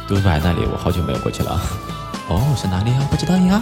[0.07, 1.61] 独白那里，我好久没有过去了。
[2.27, 3.07] 哦，是哪里啊？
[3.11, 3.61] 不知道呀。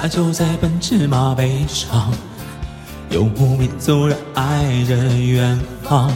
[0.00, 2.10] 家就在奔驰马背上，
[3.10, 6.10] 游牧民族热爱着远方。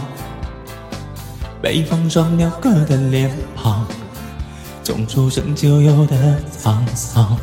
[1.61, 3.87] 北方双鸟歌的脸庞，
[4.83, 6.17] 从出生就有的
[6.51, 7.37] 沧桑。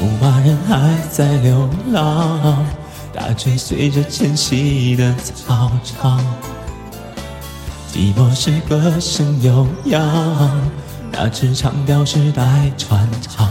[0.00, 2.64] 牧马人还在流浪，
[3.12, 6.24] 他追随着迁徙的草场。
[7.92, 10.83] 寂寞是歌声悠扬。
[11.16, 12.42] 那支长调时代
[12.76, 13.48] 传唱，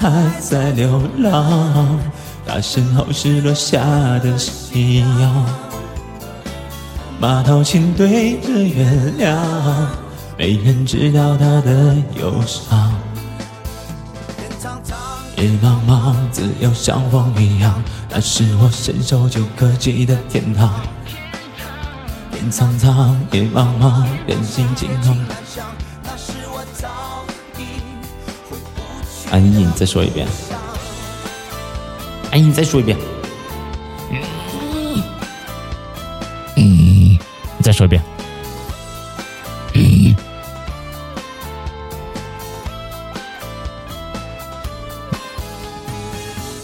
[0.00, 1.98] 还在流浪，
[2.46, 3.78] 他身后是落下
[4.20, 5.46] 的夕阳。
[7.20, 8.84] 马头琴对着月
[9.18, 9.36] 亮，
[10.38, 12.94] 没人知道他的忧伤。
[15.36, 20.72] 夜茫茫，自由像风一样，那是我伸手就可及的天堂。
[22.50, 25.16] 苍苍，野茫茫，人心惊惶。
[29.30, 30.26] 安逸，你再说一遍。
[32.30, 32.96] 安逸，你再说一遍。
[36.56, 37.18] 嗯，你
[37.62, 38.02] 再说一遍。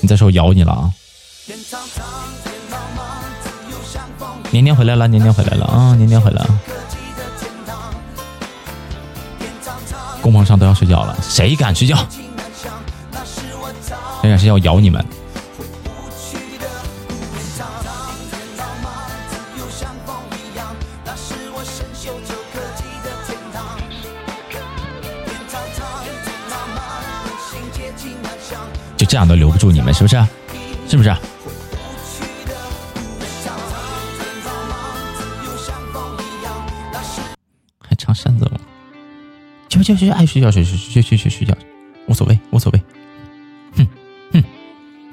[0.00, 0.92] 你再说，我咬你了啊！
[4.52, 5.94] 年年回来了，年年回来了啊！
[5.96, 6.60] 年年回来啊！
[10.20, 11.96] 工棚上都要睡觉了，谁敢睡觉？
[14.20, 14.58] 谁敢睡觉？
[14.58, 15.02] 咬你们！
[28.98, 30.22] 就这样都留不住你们，是不是？
[30.86, 31.10] 是不是？
[38.12, 38.58] 扇子舞？
[39.68, 41.54] 去去去，爱睡觉睡睡睡睡睡睡觉，
[42.06, 42.82] 无所谓无所谓。
[43.74, 43.88] 哼
[44.32, 44.44] 哼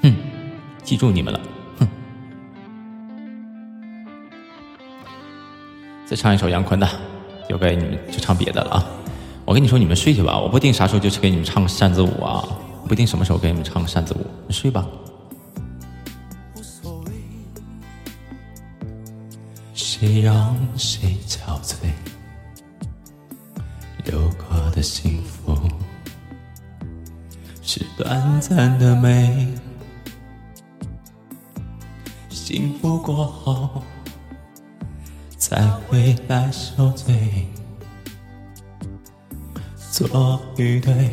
[0.02, 0.14] 哼，
[0.82, 1.40] 记住你们了。
[1.78, 1.88] 哼，
[6.06, 6.86] 再唱一首杨坤的，
[7.48, 8.86] 就该你们就唱别的了啊！
[9.46, 12.46] 我跟你说，你们睡去吧，我不定啥时候就去给你们唱扇子舞啊，
[12.86, 14.86] 不定什么时候给你们唱个扇子舞，你睡吧。
[19.72, 21.74] 谁让谁憔悴？
[24.10, 25.56] 有过的幸福
[27.62, 29.46] 是短暂的美，
[32.28, 33.84] 幸福过后
[35.38, 37.46] 才会来受罪。
[39.92, 41.10] 错与对，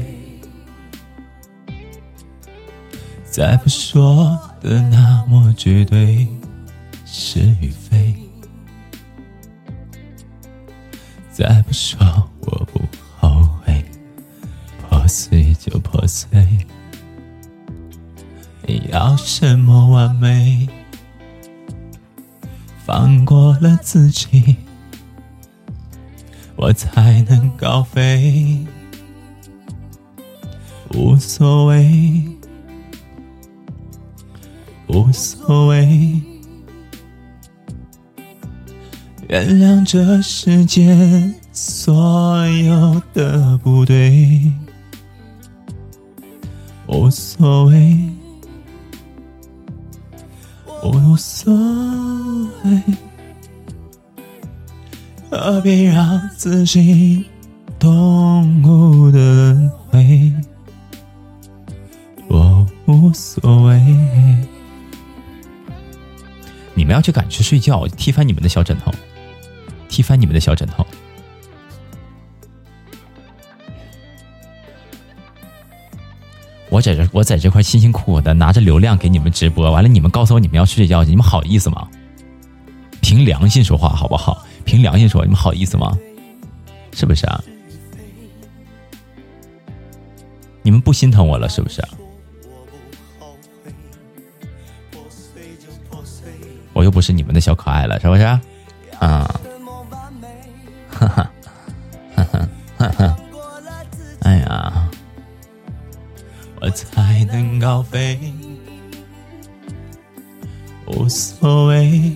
[3.29, 6.27] 再不说的那么绝对，
[7.05, 8.15] 是与非。
[11.31, 11.99] 再不说，
[12.41, 12.66] 我。
[15.08, 16.28] 破碎就破碎，
[18.91, 20.68] 要什么完美？
[22.86, 24.58] 放过了自己，
[26.58, 28.68] 我才能高飞。
[30.93, 32.22] 无所谓，
[34.88, 36.22] 无所谓。
[39.30, 44.51] 原谅这世间所有的不对，
[46.88, 47.97] 无所谓，
[50.81, 51.53] 我无所
[52.63, 52.81] 谓，
[55.29, 57.25] 何必让自己
[57.77, 60.33] 痛苦的轮回？
[62.29, 63.79] 我无所谓。
[66.73, 68.91] 你们要去赶去睡觉，踢翻你们的小枕头。
[69.89, 70.85] 踢翻你们的小枕头！
[76.70, 81.88] 我在这，我在这块辛辛苦苦的拿着流量给你们直播，完了你们告诉我你们要睡觉去，你们好意思吗？
[83.01, 84.43] 凭良心说话好不好？
[84.65, 85.97] 凭良心说，你们好意思吗？
[86.93, 87.41] 是不是啊？
[90.61, 91.82] 你们不心疼我了是不是？
[96.74, 98.24] 我又不是你们的小可爱了，是不是？
[98.24, 98.41] 啊！
[98.99, 99.26] 哈
[101.07, 101.32] 哈，
[102.15, 103.16] 哈哈，哈哈！
[106.60, 108.18] 我才能高飞，
[110.88, 112.12] 无所谓，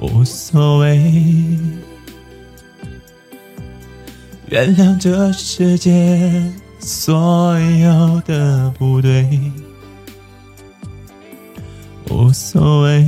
[0.00, 0.98] 无所谓。
[4.48, 9.26] 原谅这世界所有的不对，
[12.10, 13.06] 无所谓。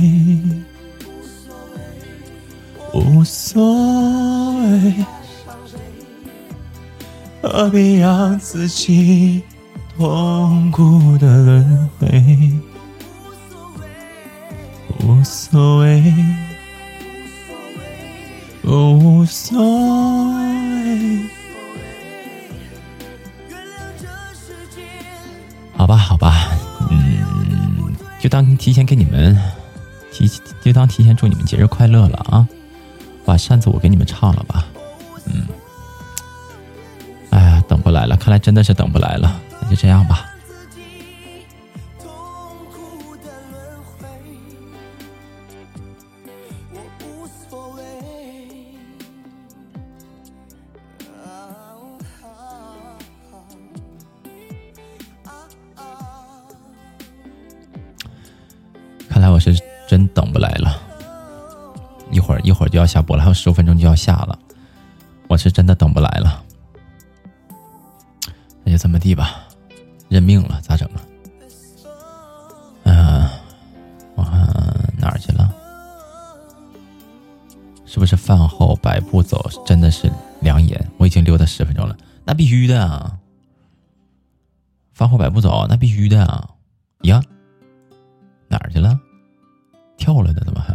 [2.93, 5.05] 无所谓，
[7.47, 9.43] 何必让自己
[9.95, 12.51] 痛苦的轮回？
[14.99, 16.03] 无所谓，
[18.63, 19.63] 无所谓。
[19.63, 19.63] 无所
[20.33, 21.21] 谓
[25.77, 26.49] 好吧，好吧，
[26.89, 29.39] 嗯，就当提前给你们
[30.11, 30.27] 提，
[30.63, 32.47] 就当提前祝你们节日快乐了啊！
[33.23, 34.65] 把扇子我给你们唱了吧，
[35.25, 35.45] 嗯，
[37.95, 40.34] 来了，看来真的是等不来了，那就这样吧。
[82.65, 83.19] 须的啊！
[84.91, 86.49] 发货百步走，那必须的啊！
[87.03, 87.21] 呀，
[88.47, 88.99] 哪儿去了？
[89.97, 90.41] 跳了呢？
[90.43, 90.73] 怎么还？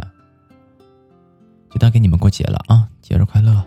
[1.68, 2.88] 就当给你们过节了啊！
[3.03, 3.66] 节日快乐！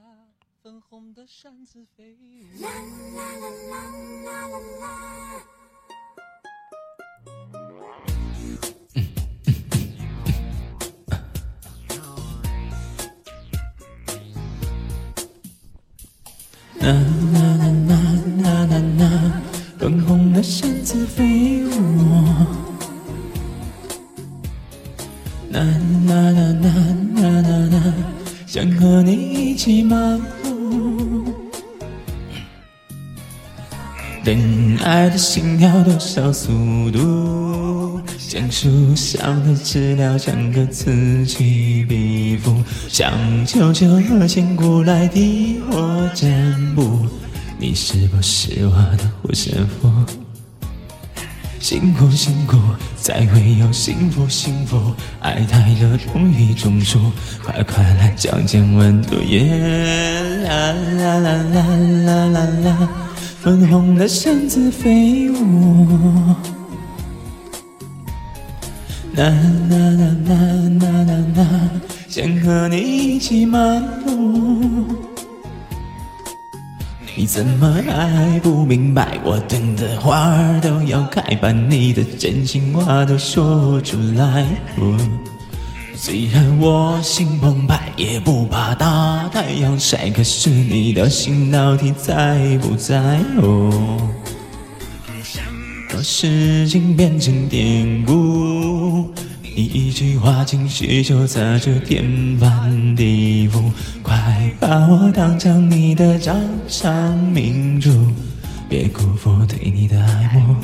[2.64, 3.76] 啦啦啦
[4.24, 4.88] 啦啦啦，
[16.86, 16.92] 啦
[17.34, 17.96] 啦啦啦
[18.44, 19.42] 啦啦啦
[19.80, 21.70] 粉红的扇子飞舞。
[25.50, 25.62] 啦
[26.08, 26.70] 啦啦啦
[27.16, 27.94] 啦啦啦，
[28.46, 31.24] 想和你一起漫步。
[34.24, 36.52] 恋爱的心跳多少速
[36.92, 37.45] 度？
[38.36, 42.54] 像树上的知了，将个此起彼伏，
[42.90, 43.10] 像
[43.46, 47.08] 秋秋和千古来替我占卜。
[47.58, 49.90] 你是不是我的护身符？
[51.62, 52.58] 辛苦辛苦，
[52.98, 54.94] 才会有幸福幸福。
[55.22, 57.00] 爱太热，容易中暑。
[57.42, 60.44] 快快来降降温度，耶！
[60.44, 61.66] 啦啦啦啦
[62.04, 62.90] 啦啦啦，
[63.40, 65.88] 粉红的扇子飞舞。
[69.16, 69.30] 啦
[69.70, 70.36] 啦啦啦
[70.82, 71.70] 啦啦啦，
[72.10, 74.86] 想和你一起漫步。
[77.16, 79.18] 你怎么还不明白？
[79.24, 84.46] 我等的花儿都要开，把你的真心话都说出来。
[85.96, 93.18] 虽然我心澎湃，也不怕大太阳晒，可是你的心到底在不在？
[93.42, 93.98] 哦，
[95.90, 99.14] 把事情变成典故。
[99.56, 103.72] 你一句话，情绪就在这天翻地覆。
[104.04, 106.36] 快把我当成你的掌
[106.68, 107.90] 上明珠，
[108.68, 110.56] 别辜负对你的爱慕。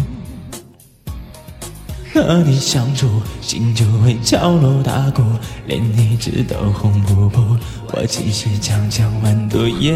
[2.13, 3.07] 和你相处，
[3.41, 5.24] 心就会敲锣打鼓，
[5.65, 7.55] 连你痣都红扑扑。
[7.93, 9.93] 我其实强强温度，耶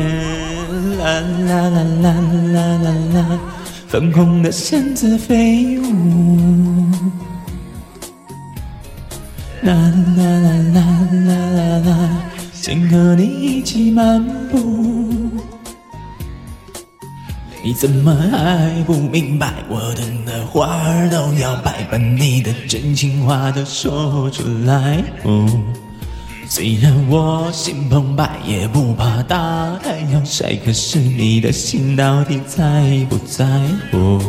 [0.97, 2.11] 啦啦啦啦
[2.53, 3.39] 啦啦啦，
[3.88, 6.92] 粉红的扇子飞舞。
[9.62, 10.82] 啦啦啦啦
[11.12, 12.10] 啦啦啦，
[12.54, 14.60] 想和你一起漫步。
[17.64, 19.54] 你怎么还不明白？
[19.68, 25.04] 我等的花儿都要白，把你的真情话都说出来。
[26.48, 33.46] 虽然我心澎湃，也不怕大太阳晒，可是你的心到底在不在
[33.91, 34.20] 乎？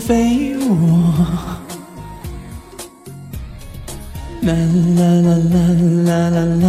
[0.00, 0.76] 飞舞，
[4.42, 4.52] 啦
[4.96, 5.56] 啦啦啦
[6.04, 6.66] 啦啦啦，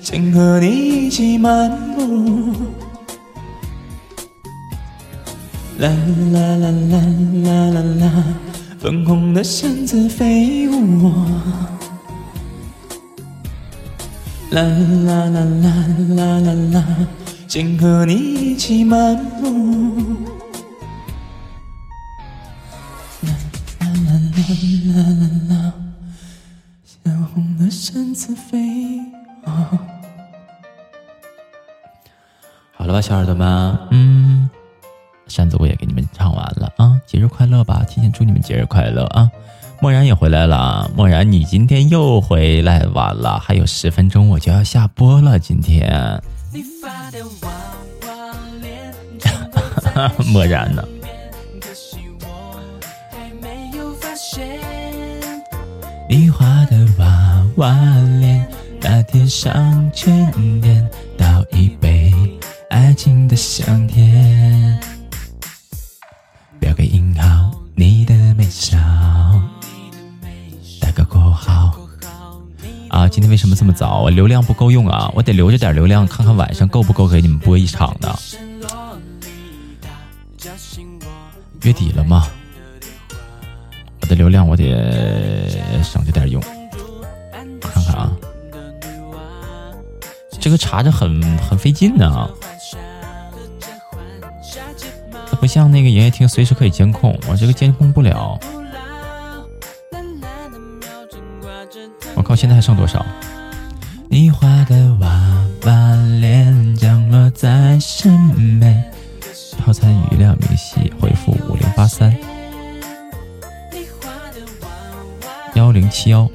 [0.00, 0.66] 想和你
[1.06, 2.52] 一起漫步，
[5.78, 5.88] 啦
[6.32, 7.00] 啦啦啦
[7.42, 8.24] 啦啦啦，
[8.78, 11.12] 粉红的扇子飞舞，
[14.50, 15.86] 啦啦啦啦
[16.16, 16.84] 啦啦啦，
[17.48, 20.29] 想和你一起漫步。
[27.92, 29.00] 扇子飞。
[32.76, 34.48] 好了吧，小耳朵们，嗯，
[35.26, 37.82] 扇子我也给你们唱完了啊，节日快乐吧！
[37.88, 39.28] 提前祝你们节日快乐啊！
[39.80, 46.22] 漠然也回来了，漠然你今天又回来晚了，还有十分钟我就要下播了，今天。
[50.32, 50.84] 漠然呢？
[56.08, 57.06] 你画的娃
[57.56, 57.72] 娃
[58.20, 58.46] 脸，
[58.80, 60.30] 那天上全
[60.60, 62.12] 点，倒一杯
[62.68, 64.78] 爱情的香甜，
[66.58, 68.78] 标个引号，你的微笑，
[70.80, 71.74] 打个括号。
[72.88, 74.00] 啊，今天为什么这么早？
[74.00, 78.18] 我流量不够用啊，我得留着点流量，看看晚上够不够给你们播一场的。
[81.62, 82.26] 月底了吗？
[84.08, 86.42] 的流量我得省着点用，
[90.50, 92.28] 这个查着很很费劲呢，
[95.30, 98.36] 它不像那个营业厅随时可以监控，我这个监控不了。
[102.16, 103.06] 我靠，现在还剩多少？
[104.08, 105.08] 你画的娃
[105.66, 108.92] 娃脸降落在身边。
[109.64, 112.12] 可参与聊明细，回复五零八三
[115.54, 116.28] 幺零七幺，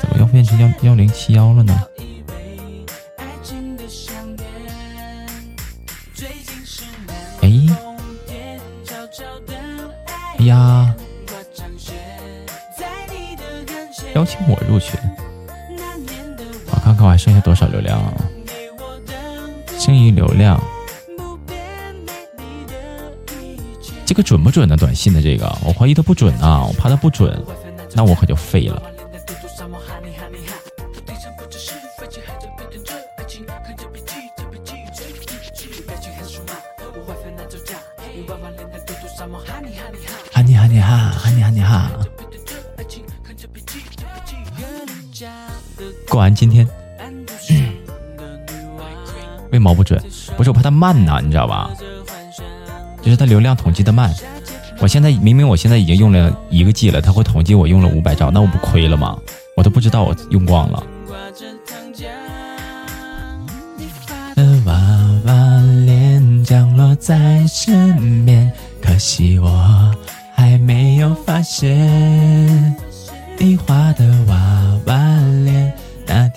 [0.00, 1.78] 怎么又变成幺幺零七幺了呢？
[10.46, 10.94] 呀，
[14.14, 14.98] 邀请我入群，
[16.70, 18.14] 我看看我还剩下多少流量啊？
[19.78, 20.60] 剩余流量。
[24.04, 27.42] 这个准不准呢短信的这个，我怀疑它不准啊，我怕它不准，
[27.92, 28.82] 那我可就废了。
[46.36, 46.68] 今天，
[49.50, 49.98] 为毛不准？
[50.36, 51.70] 不是我怕它慢呐，你知道吧？
[53.02, 54.14] 就是它流量统计的慢，
[54.80, 59.18] 我现在明明我现在已经用了一个 G 了，它会统计我用了五百兆，那我不亏了吗？
[59.56, 60.84] 我都不知道我用光了。
[64.66, 64.74] 娃
[65.24, 65.32] 娃
[65.86, 69.94] 脸降落在身边，可惜我
[70.34, 72.76] 还没有发现
[73.38, 74.34] 你画的娃
[74.86, 75.35] 娃脸，那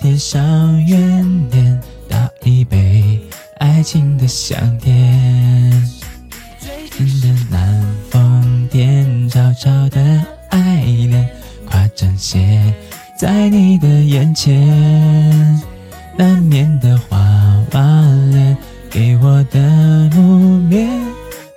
[0.00, 1.78] 天上圆点，
[2.08, 3.20] 倒一杯
[3.58, 4.90] 爱情的香甜。
[7.20, 10.00] 的南风天，悄悄的
[10.48, 11.28] 爱恋，
[11.66, 12.72] 夸张些
[13.14, 15.60] 在你的眼前。
[16.16, 17.18] 难眠的花
[17.72, 17.80] 娃
[18.30, 18.56] 脸，
[18.88, 20.88] 给我的无边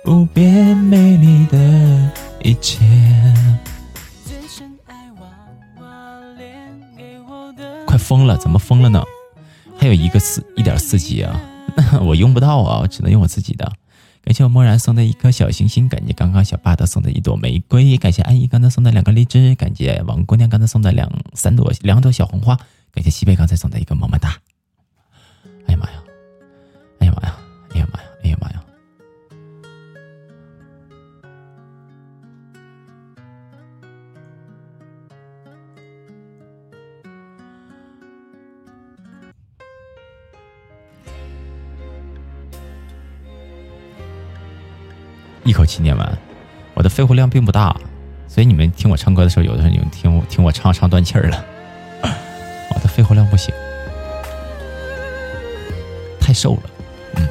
[0.04, 2.10] 无边美丽的
[2.42, 2.84] 一切。
[8.04, 9.02] 疯了，怎么疯了呢？
[9.78, 11.40] 还有一个四一点四级啊，
[12.04, 13.72] 我用不到啊，我只能用我自己的。
[14.22, 22.56] 感谢我漠然送的一颗小星星，感谢刚刚小霸道送的一朵玫瑰，感谢安逸刚才送的两个荔枝，感谢王姑娘刚才送的两三朵两朵小红花，
[22.92, 24.36] 感谢西北刚才送的一个么么哒。
[25.66, 26.02] 哎呀妈呀！
[27.00, 27.36] 哎呀妈呀！
[27.74, 28.06] 哎呀妈呀！
[28.22, 28.63] 哎呀妈呀！
[45.44, 46.18] 一口气念完，
[46.72, 47.76] 我的肺活量并不大，
[48.26, 51.44] 所以你们听我唱歌的时候，有的时候你们听我听我唱唱断气儿了。
[52.74, 53.54] 我的肺活量不行，
[56.18, 56.62] 太瘦了。
[57.16, 57.28] 嗯。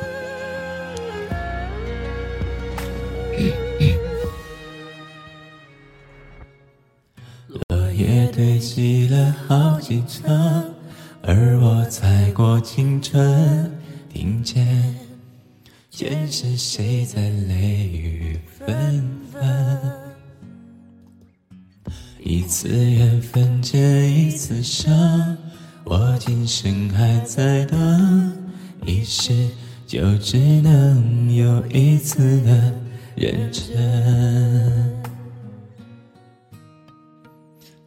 [7.70, 10.72] 落叶堆积了好几层，
[11.24, 13.72] 而我踩过青春，
[14.08, 15.03] 听见。
[16.04, 19.42] 见是谁在泪雨纷纷？
[22.20, 24.92] 一次缘分结一次伤，
[25.86, 28.34] 我今生还在等，
[28.86, 29.48] 一世
[29.88, 32.74] 就只能有一次的
[33.16, 34.94] 认真。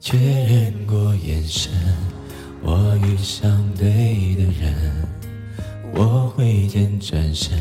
[0.00, 1.70] 确认过眼神，
[2.62, 4.74] 我遇上对的人，
[5.94, 7.60] 我挥剑转身。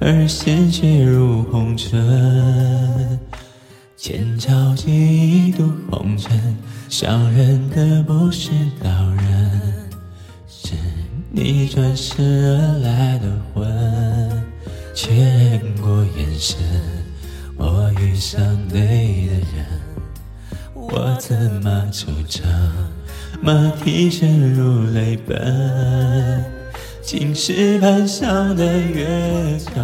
[0.00, 3.18] 而鲜血如红尘，
[3.96, 6.56] 千朝几度红尘，
[6.88, 9.50] 伤人的不是刀刃，
[10.46, 10.74] 是
[11.32, 13.66] 你转世而来的魂。
[14.94, 16.56] 确认过眼神，
[17.56, 18.78] 我遇上对
[19.26, 19.66] 的人，
[20.74, 22.42] 我怎么惆怅？
[23.42, 26.57] 马蹄声如泪奔。
[27.08, 29.80] 青石板上的月照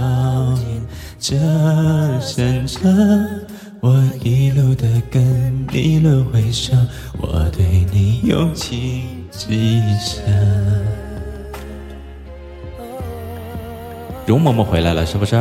[0.59, 0.87] 映
[1.19, 3.47] 着深沉，
[3.81, 6.87] 我一路的跟你轮回声，
[7.19, 10.23] 我对你用情极深。
[14.27, 15.35] 容嬷嬷回来了，是不是？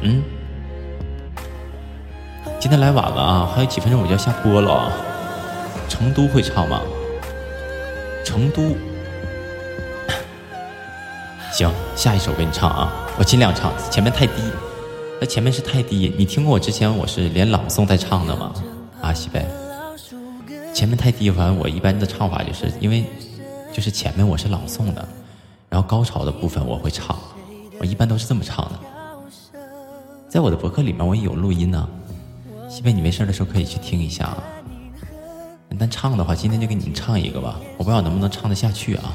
[0.00, 0.24] 嗯，
[2.58, 4.90] 今天来晚了啊，还有几分钟我就要下播了。
[5.88, 6.82] 成都会唱吗？
[8.24, 8.74] 成都。
[11.62, 12.92] 行，下一首给你唱啊！
[13.16, 14.42] 我尽量唱，前面太低，
[15.20, 16.12] 那前面是太低。
[16.18, 18.52] 你听过我之前我是连朗诵带唱的吗？
[19.00, 19.46] 啊，西北，
[20.74, 23.04] 前面太低，反正我一般的唱法就是因为
[23.72, 25.06] 就是前面我是朗诵的，
[25.68, 27.16] 然后高潮的部分我会唱，
[27.78, 28.80] 我一般都是这么唱的。
[30.28, 31.88] 在我的博客里面我也有录音呢，
[32.68, 34.42] 西北你没事的时候可以去听一下啊。
[35.78, 39.14] 但唱的话，今天就给你们唱一个吧，我不知道能不能唱得下去啊。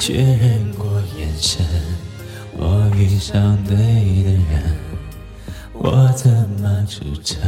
[0.00, 0.86] 确认过
[1.18, 1.62] 眼神，
[2.56, 4.74] 我遇上对的人，
[5.74, 7.38] 我怎么出城？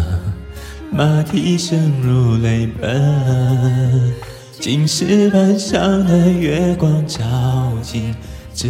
[0.90, 4.12] 马蹄声如泪奔，
[4.60, 7.18] 青石板上的月光照
[7.80, 8.14] 进
[8.54, 8.68] 这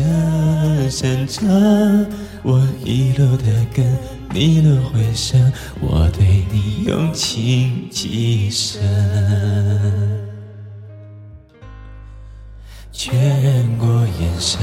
[0.89, 2.07] 深城。
[2.45, 3.85] 我一路的跟，
[4.33, 8.81] 你轮回声，我对你用情极深。
[12.93, 13.89] 确认过
[14.21, 14.61] 眼神，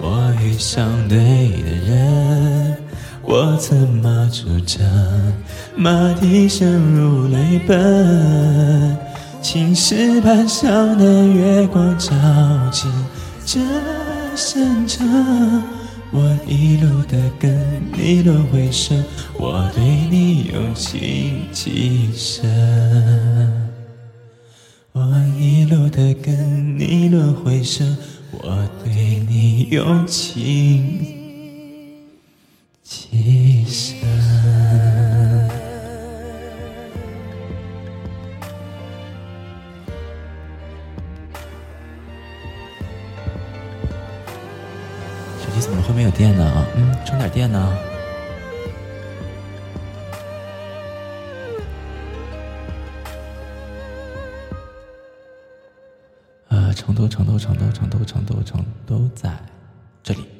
[0.00, 1.18] 我遇上对
[1.62, 2.76] 的人，
[3.22, 4.84] 我怎么出征？
[5.76, 8.96] 马蹄声如泪奔，
[9.42, 12.10] 青石板上的月光照
[12.72, 12.90] 进
[13.44, 13.60] 这
[14.34, 15.62] 深城。
[16.10, 19.04] 我一路的跟，你轮回声，
[19.38, 23.67] 我对你用情极深。
[24.98, 25.06] 我
[25.38, 27.96] 一路的跟，你轮回声，
[28.32, 28.92] 我对
[29.28, 30.98] 你用情
[32.82, 33.96] 极深。
[45.60, 46.66] 怎么会没有电呢？
[46.76, 47.87] 嗯，充点电呢。
[56.78, 59.36] 成都，成都，成都，成都，成都，成都在
[60.00, 60.37] 这里。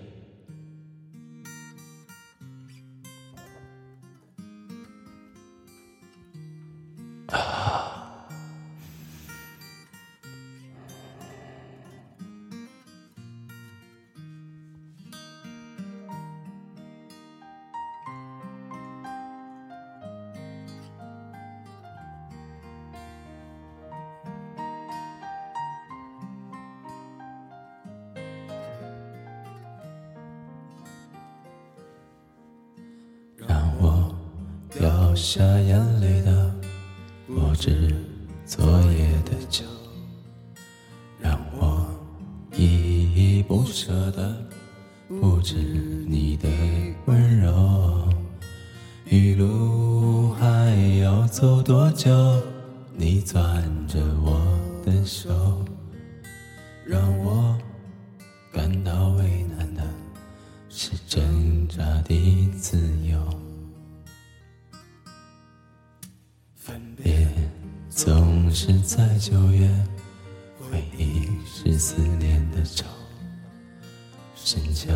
[74.34, 74.88] 深秋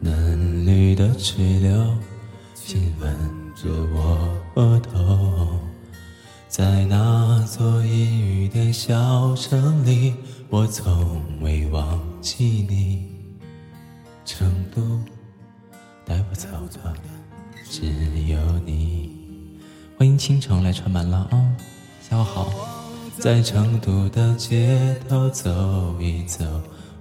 [0.00, 1.96] 嫩绿的垂柳，
[2.54, 3.14] 亲吻
[3.54, 5.58] 着我额头。
[6.48, 10.14] 在那座阴雨的小城里，
[10.48, 13.12] 我从未忘记你。
[14.24, 14.80] 成都
[16.04, 16.96] 带我走的
[17.68, 17.86] 只
[18.26, 19.58] 有你。
[19.98, 21.56] 欢迎倾城来串门了啊！
[22.08, 22.52] 下午好，
[23.18, 26.44] 在成都的街头走一走，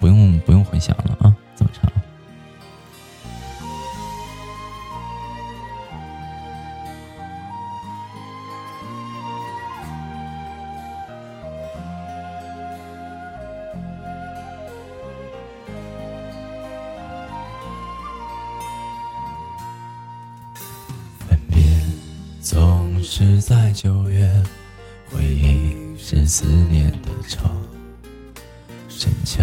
[0.00, 1.88] 不用不用混响了啊，这么唱。
[23.02, 24.30] 是在九月，
[25.10, 27.44] 回忆是思念的愁。
[28.88, 29.42] 深秋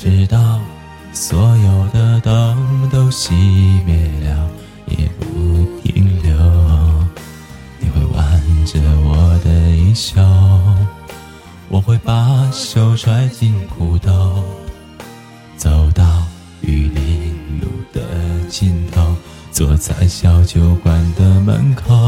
[0.00, 0.60] 直到
[1.12, 3.32] 所有的灯都熄
[3.84, 4.48] 灭了，
[4.86, 6.32] 也不停留。
[7.80, 10.22] 你会挽着我的衣袖，
[11.68, 14.44] 我会把手揣进裤兜，
[15.56, 16.22] 走到
[16.60, 18.00] 玉林路的
[18.48, 19.16] 尽头，
[19.50, 22.07] 坐在小酒馆的门口。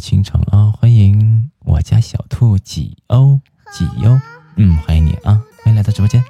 [0.00, 3.38] 迎我们公会的倾城啊，欢迎我家小兔几欧
[3.72, 4.18] 几优，
[4.56, 6.24] 嗯，欢迎你啊，欢迎来到直播间。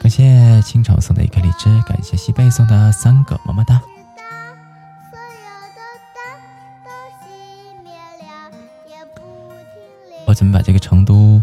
[0.00, 3.80] 感谢清朝送的一颗荔枝，感谢西贝送的三个么么哒。
[10.26, 11.42] 我怎么把这个成都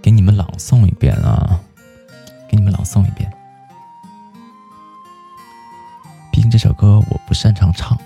[0.00, 1.58] 给你们朗诵一遍啊？
[2.48, 3.32] 给你们朗诵一遍。
[6.30, 7.98] 毕竟这首歌我不擅长唱，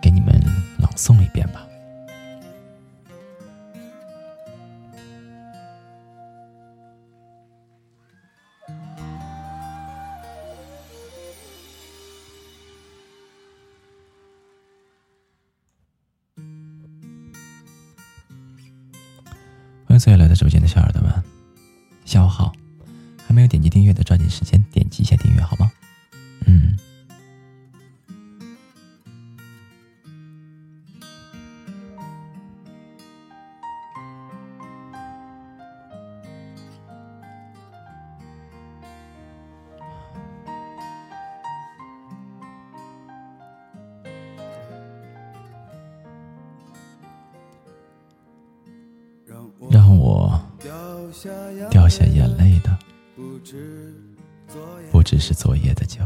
[0.00, 0.40] 给你们
[0.78, 1.60] 朗诵一遍吧。
[19.92, 21.12] 欢迎所有来到直播间的小耳朵们，
[22.06, 22.50] 下午好！
[23.26, 25.70] 还没有点击订阅的，抓紧时间点击一下订阅，好吗？
[26.46, 26.78] 嗯。
[51.70, 52.78] 掉下眼泪的，
[54.90, 56.00] 不只是昨夜的酒，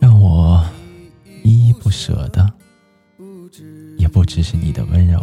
[0.00, 0.64] 让我
[1.44, 2.52] 依依不舍的，
[3.98, 5.20] 也不只是你的温柔。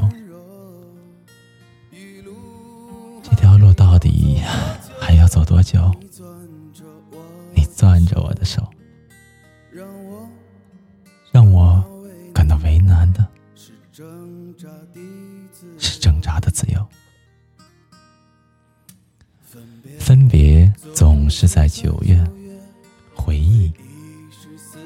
[21.30, 22.22] 是在九月，
[23.14, 23.72] 回忆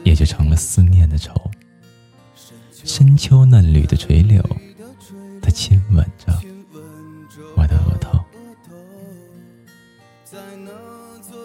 [0.04, 1.34] 也就成了思念的愁。
[2.84, 4.44] 深秋嫩绿的垂柳，
[5.42, 6.38] 它亲吻着
[7.56, 8.20] 我的额头。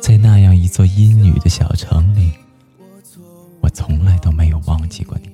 [0.01, 2.33] 在那样一座阴雨的小城里，
[3.61, 5.31] 我从来都没有忘记过你。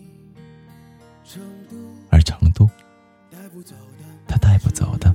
[2.11, 2.69] 而成都，
[4.27, 5.15] 它带不走的，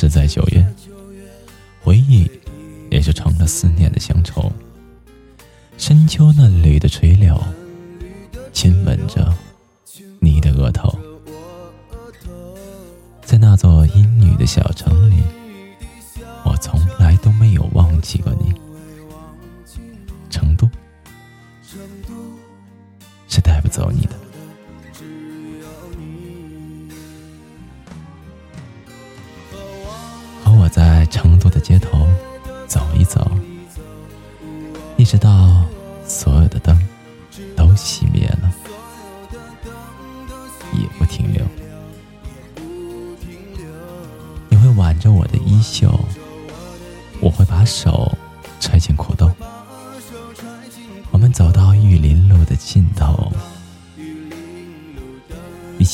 [0.00, 0.64] 是在九月，
[1.82, 2.30] 回忆
[2.88, 4.48] 也就成了思念的乡愁。
[5.76, 7.36] 深秋嫩绿的垂柳，
[8.52, 9.34] 亲吻着
[10.20, 10.96] 你的额头。
[13.24, 15.16] 在那座阴雨的小城里，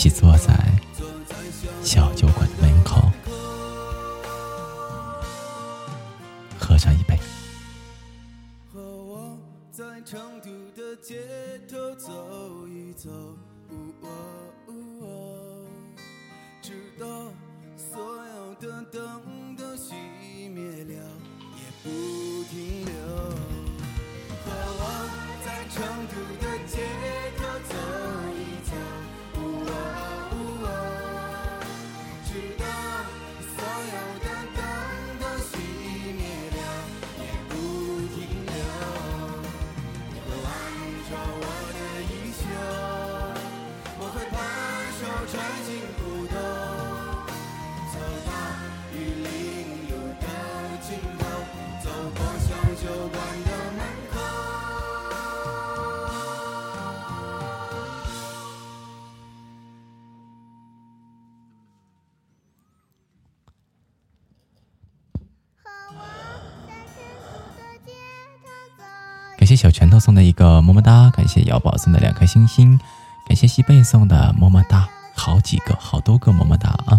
[0.05, 0.53] 起坐在
[1.83, 3.11] 小酒馆的门口，
[6.61, 7.19] 喝上一杯。
[8.71, 9.39] 和我
[9.73, 11.23] 在成都的街
[11.67, 13.09] 头走一走，
[16.61, 17.07] 直到
[17.75, 18.45] 所有。
[18.61, 19.95] 的灯都熄
[20.51, 20.95] 灭了，
[21.57, 21.89] 也不
[22.51, 22.93] 停留。
[24.45, 24.47] 和
[24.79, 24.83] 我
[25.45, 26.73] 在成都的街
[27.39, 27.73] 头走
[28.31, 28.34] 一走。
[69.45, 72.81] 感谢小拳头送的一个么么哒，感谢瑶宝送的两颗星星，
[73.27, 76.99] 感谢西贝送的么么哒，好几个，好多个么么哒啊！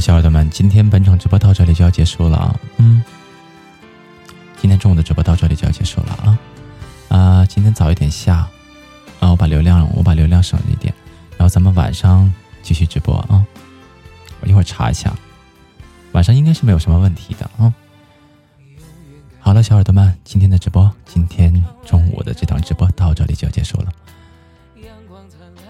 [0.00, 2.60] 小耳朵们，今天本场直播到这里就要结束了啊！
[2.78, 3.02] 嗯，
[4.60, 6.38] 今天中午的直播到这里就要结束了啊！
[7.08, 8.46] 啊，今天早一点下
[9.20, 10.92] 啊，我把流量我把流量省一点，
[11.36, 12.32] 然后咱们晚上
[12.62, 13.44] 继续直播啊！
[14.40, 15.14] 我一会儿查一下，
[16.12, 17.72] 晚上应该是没有什么问题的啊！
[19.40, 23.92] 好了，小耳朵们，今天的直播，今天中午的这档直播到这里就要结束了。
[24.82, 25.65] 阳光灿烂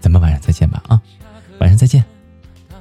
[0.00, 1.00] 咱们晚上再见吧啊！
[1.60, 2.04] 晚上再见，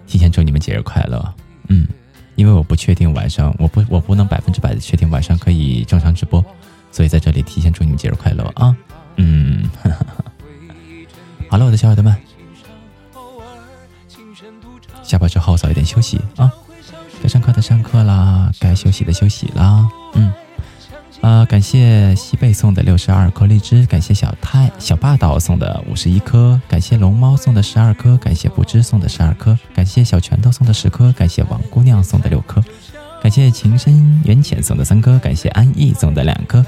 [0.06, 1.34] 提前祝你们节日快乐。
[1.69, 1.88] 嗯，
[2.35, 6.44] 因为我不确定晚上，我不我不能百分之百的确定晚上可以正常直播，
[6.91, 8.76] 所以在这里提前祝你们节日快乐啊！
[9.15, 9.69] 嗯，
[11.48, 12.15] 好了，我的小耳朵们，
[15.02, 16.52] 下班之后早一点休息啊！
[17.22, 19.88] 该上课的上课啦，该休息的休息啦。
[21.23, 21.45] 啊！
[21.45, 32.61] 感谢西贝送的六十二颗荔枝，感谢小太小霸道送的五十一颗，感谢龙猫送的十二颗，感谢不知送的十二颗，感谢小拳头送的十颗，感谢王姑娘送的六颗，
[33.21, 36.61] 感谢情深缘浅送的三颗，感谢安逸送的两颗，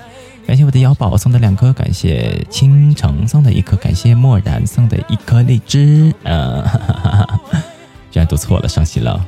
[0.48, 6.16] 感谢我的瑶宝送的两颗，感谢倾城送的一颗，感谢漠然送的一颗荔枝。
[6.24, 6.64] 嗯，
[8.10, 9.26] 居然读错了，伤心了。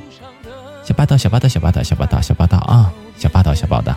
[0.82, 2.90] 小霸道，小霸道，小霸道，小霸道，小霸道啊！
[3.18, 3.94] 小霸道，小霸道。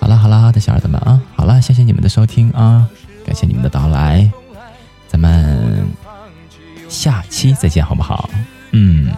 [0.00, 2.88] 好啦好啦，的小耳朵们啊，好啦，谢谢你们的收听啊，
[3.24, 4.30] 感谢你们的到来，
[5.08, 5.86] 咱们
[6.88, 8.30] 下期再见好不好？
[8.72, 9.10] 嗯，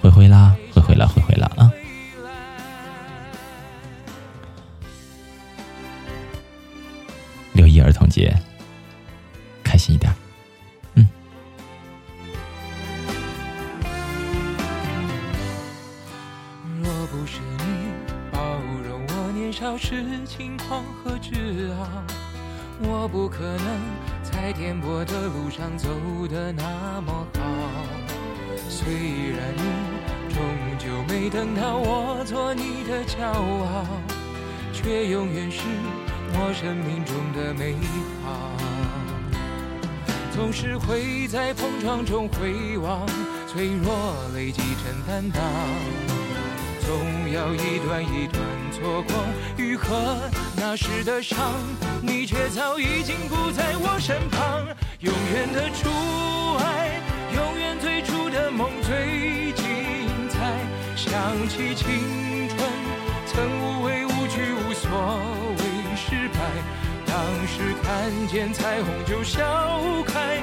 [0.00, 1.47] 灰灰啦，灰灰啦，灰灰啦
[41.88, 43.06] 在碰撞中回望，
[43.46, 45.42] 脆弱累积成担当。
[46.84, 49.14] 总要一段一段错过，
[49.56, 50.20] 愈合
[50.54, 51.38] 那时的伤，
[52.02, 54.66] 你却早已经不在我身旁。
[55.00, 55.88] 永远的初
[56.62, 57.00] 爱，
[57.34, 60.60] 永远最初的梦最精彩。
[60.94, 62.58] 想起青春，
[63.24, 64.90] 曾无畏无惧，无所
[65.56, 65.64] 谓
[65.96, 66.38] 失败。
[67.06, 67.16] 当
[67.46, 69.42] 时看见彩虹就笑
[70.06, 70.42] 开，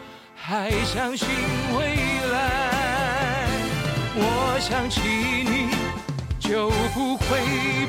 [0.51, 1.29] 还相信
[1.77, 1.95] 未
[2.29, 3.47] 来。
[4.13, 4.99] 我想起
[5.45, 5.69] 你
[6.41, 7.39] 就不会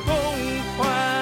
[0.07, 0.15] 崩
[0.79, 1.22] 坏。